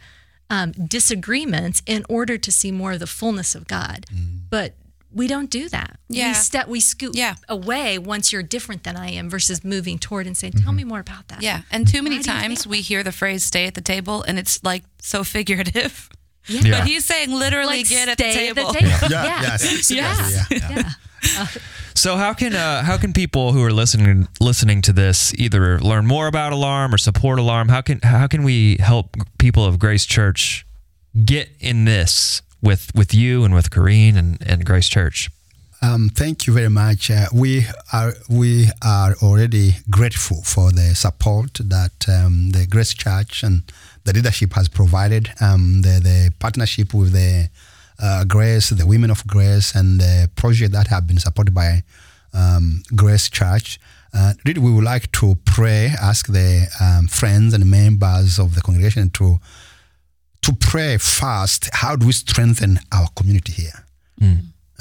[0.50, 4.06] um, disagreements in order to see more of the fullness of God.
[4.50, 4.74] But
[5.12, 5.98] we don't do that.
[6.08, 6.28] Yeah.
[6.28, 7.34] We step, we scoot Yeah.
[7.48, 11.00] away once you're different than I am versus moving toward and saying, tell me more
[11.00, 11.42] about that.
[11.42, 11.62] Yeah.
[11.70, 14.62] And too many Why times we hear the phrase stay at the table and it's
[14.62, 16.08] like so figurative.
[16.46, 16.78] Yeah.
[16.80, 18.72] But he's saying literally Like get at the stay table.
[18.72, 18.88] table.
[19.10, 19.10] Yeah.
[19.10, 19.40] Yeah.
[19.42, 19.90] Yes.
[19.90, 20.28] Yeah.
[20.50, 20.92] Yeah.
[21.22, 21.46] Yeah.
[21.94, 26.06] So how can uh, how can people who are listening listening to this either learn
[26.06, 27.68] more about Alarm or support Alarm?
[27.68, 30.64] How can how can we help people of Grace Church
[31.24, 35.30] get in this with with you and with Corrine and, and Grace Church?
[35.80, 37.10] Um, thank you very much.
[37.10, 43.44] Uh, we are we are already grateful for the support that um, the Grace Church
[43.44, 43.62] and
[44.04, 45.30] the leadership has provided.
[45.40, 47.48] Um, the the partnership with the
[48.00, 51.84] uh, Grace, the Women of Grace, and the project that have been supported by
[52.34, 53.78] um, Grace Church.
[54.12, 58.60] Uh, really, we would like to pray, ask the um, friends and members of the
[58.62, 59.38] congregation to
[60.42, 61.68] to pray first.
[61.72, 63.84] How do we strengthen our community here?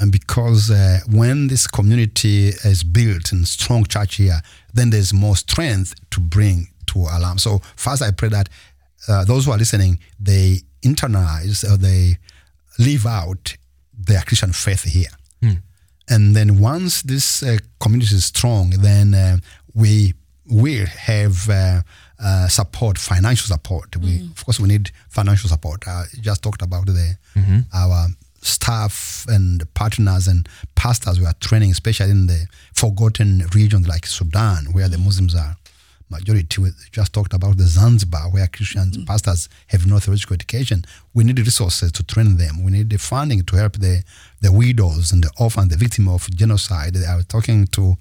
[0.00, 4.40] And because uh, when this community is built and strong church here,
[4.72, 7.38] then there's more strength to bring to alarm.
[7.38, 8.48] So first, I pray that
[9.08, 12.18] uh, those who are listening, they internalize or they
[12.78, 13.56] live out
[13.92, 15.10] their Christian faith here.
[16.08, 19.38] And then once this uh, community is strong, then uh,
[19.74, 20.14] we
[20.46, 21.50] will have
[22.22, 23.96] uh, support, financial support.
[23.96, 24.30] We, mm.
[24.30, 25.86] of course, we need financial support.
[25.86, 27.60] I just talked about the mm-hmm.
[27.72, 28.08] our
[28.40, 34.66] staff and partners and pastors we are training, especially in the forgotten regions like Sudan,
[34.72, 35.56] where the Muslims are
[36.10, 36.62] majority.
[36.62, 39.06] We just talked about the Zanzibar, where Christians mm.
[39.06, 40.84] pastors have no theological education.
[41.14, 42.64] We need resources to train them.
[42.64, 44.02] We need the funding to help the
[44.40, 46.96] the widows and the orphans, the victim of genocide.
[46.96, 47.96] I was talking to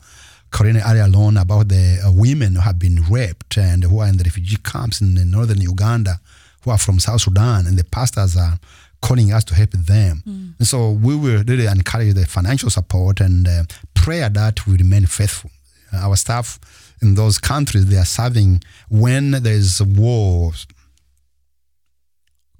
[0.51, 4.17] Corinne earlier alone about the uh, women who have been raped and who are in
[4.17, 6.19] the refugee camps in, northern Uganda,
[6.63, 8.57] who are from South Sudan, and the pastors are
[9.01, 10.23] calling us to help them.
[10.59, 15.05] And so we will really encourage the financial support and uh, prayer that we remain
[15.05, 15.51] faithful.
[15.93, 16.59] Uh, our staff
[17.01, 20.51] in those countries, they are serving when there's war,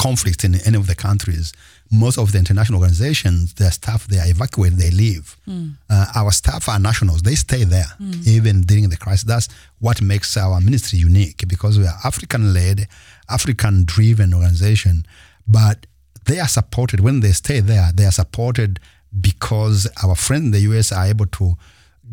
[0.08, 1.48] conflict in any of the countries.
[1.92, 5.38] most of the international organizations, their staff, they are evacuated, they leave.
[5.46, 5.70] Hmm.
[5.90, 8.12] Uh, our staff are nationals, they stay there, hmm.
[8.26, 9.24] even during the crisis.
[9.24, 9.48] That's
[9.80, 12.88] what makes our ministry unique because we are African led,
[13.30, 15.06] African driven organization.
[15.48, 15.86] But
[16.26, 18.80] they are supported when they stay there, they are supported
[19.20, 21.56] because our friends in the US are able to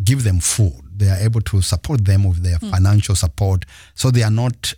[0.05, 0.81] give them food.
[0.97, 2.71] They are able to support them with their hmm.
[2.71, 3.65] financial support.
[3.95, 4.75] So they are not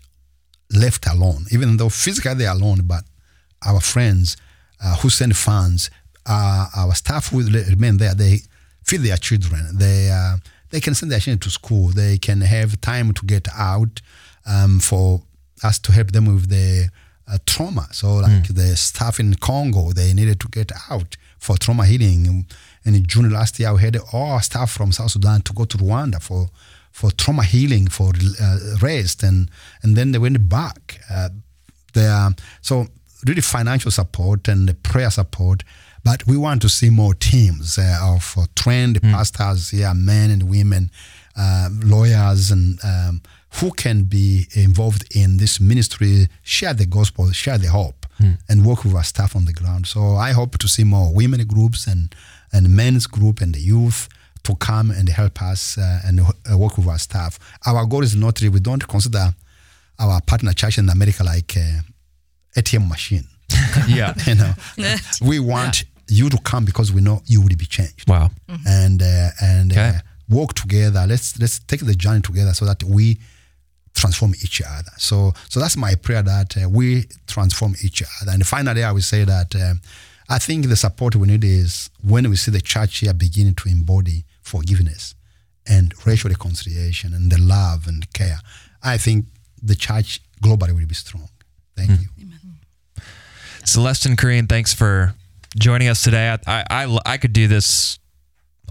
[0.70, 3.04] left alone, even though physically they are alone, but
[3.64, 4.36] our friends
[4.82, 5.90] uh, who send funds,
[6.26, 8.40] uh, our staff who le- remain there, they
[8.84, 9.78] feed their children.
[9.78, 10.36] They uh,
[10.70, 11.88] they can send their children to school.
[11.88, 14.02] They can have time to get out
[14.46, 15.22] um, for
[15.62, 16.88] us to help them with the
[17.28, 17.88] uh, trauma.
[17.92, 22.46] So like the staff in Congo, they needed to get out for trauma healing.
[22.84, 25.64] And in June last year, we had all our staff from South Sudan to go
[25.64, 26.50] to Rwanda for
[26.96, 29.50] for trauma healing, for uh, rest, and
[29.82, 30.98] and then they went back.
[31.10, 31.28] Uh,
[31.92, 32.30] they are,
[32.62, 32.86] so
[33.26, 35.62] really financial support and prayer support.
[36.04, 40.42] But we want to see more teams uh, of uh, trained pastors, yeah, men and
[40.48, 40.90] women,
[41.36, 43.20] uh, lawyers, and um,
[43.60, 48.06] who can be involved in this ministry, share the gospel, share the hope,
[48.48, 49.86] and work with our staff on the ground.
[49.86, 52.14] So I hope to see more women groups and
[52.52, 54.08] and men's group and the youth
[54.46, 57.38] to come and help us uh, and uh, work with our staff.
[57.66, 59.34] Our goal is not really, we don't consider
[59.98, 61.80] our partner church in America like uh,
[62.60, 63.26] ATM machine.
[63.88, 64.14] Yeah.
[64.26, 64.52] you know,
[65.22, 68.30] we want you to come because we know you will be changed Wow.
[68.66, 69.98] and uh, and uh, Okay.
[70.28, 71.04] work together.
[71.06, 73.18] Let's let's take the journey together so that we
[73.94, 74.90] transform each other.
[74.98, 78.32] So so that's my prayer that uh, we transform each other.
[78.32, 79.80] And finally, I will say that um,
[80.28, 83.68] I think the support we need is when we see the church here beginning to
[83.68, 85.14] embody forgiveness
[85.66, 88.38] and racial reconciliation and the love and care.
[88.82, 89.26] I think
[89.62, 91.28] the church globally will be strong.
[91.76, 92.06] Thank you.
[93.64, 95.14] Celestin Corinne, thanks for
[95.58, 96.28] joining us today.
[96.46, 97.98] I, I, I, I could do this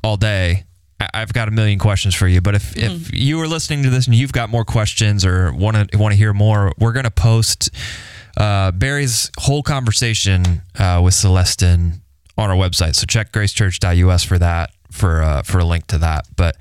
[0.03, 0.63] all day.
[0.99, 3.89] I- I've got a million questions for you, but if, if you are listening to
[3.89, 7.03] this and you've got more questions or want to want to hear more, we're going
[7.03, 7.69] to post
[8.37, 11.99] uh, Barry's whole conversation uh, with Celestin
[12.37, 12.95] on our website.
[12.95, 16.21] So check gracechurch.us for that for uh, for a link to that.
[16.35, 16.55] But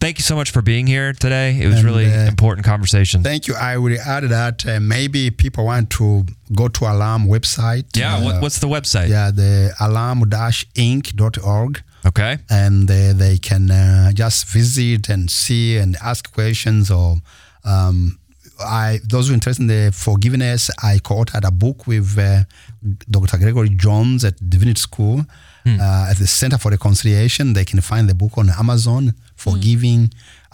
[0.00, 1.58] thank you so much for being here today.
[1.62, 3.22] It was And, really uh, important conversation.
[3.22, 3.54] Thank you.
[3.54, 6.24] I will add that uh, maybe people want to
[6.54, 7.84] go to Alarm website.
[7.96, 9.08] yeah, Uh, what, what's the website?
[9.08, 11.82] yeah, the alarm-inc.org.
[12.06, 12.38] Okay.
[12.48, 17.16] and uh, they can uh, just visit and see and ask questions or
[17.64, 18.18] um,
[18.60, 22.44] I those who are interested in the forgiveness I co-authored a book with uh,
[23.10, 23.36] Dr.
[23.38, 25.26] Gregory Jones at Divinity School
[25.80, 30.10] uh, at the Center for Reconciliation they can find the book on Amazon forgiving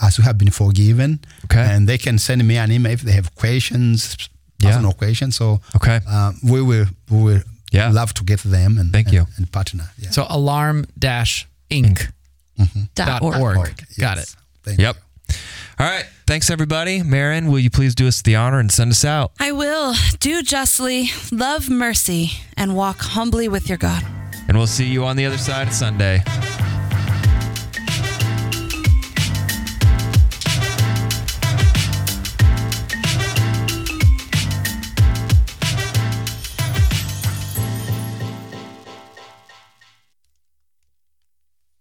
[0.07, 1.67] as we have been forgiven Okay.
[1.73, 4.17] and they can send me an email if they have questions
[4.59, 4.71] Yeah.
[4.71, 5.99] personal questions so Okay.
[6.09, 7.43] uh, we will we will
[7.73, 7.91] Yeah.
[7.93, 9.27] love to get them and Thank and, you.
[9.37, 10.11] and partner yeah.
[10.11, 11.99] So alarm dash inc
[12.95, 13.57] Dot dot org.
[13.57, 13.77] org.
[13.99, 14.33] Got Yes.
[14.33, 14.37] it.
[14.65, 14.97] Thank Yep.
[15.81, 16.07] All right.
[16.27, 17.03] Thanks, everybody.
[17.03, 19.33] Marin, will you please do us the honor and send us out?
[19.41, 24.05] I will do justly, love mercy, and walk humbly with your God.
[24.49, 26.23] And we'll see you on the other side Sunday.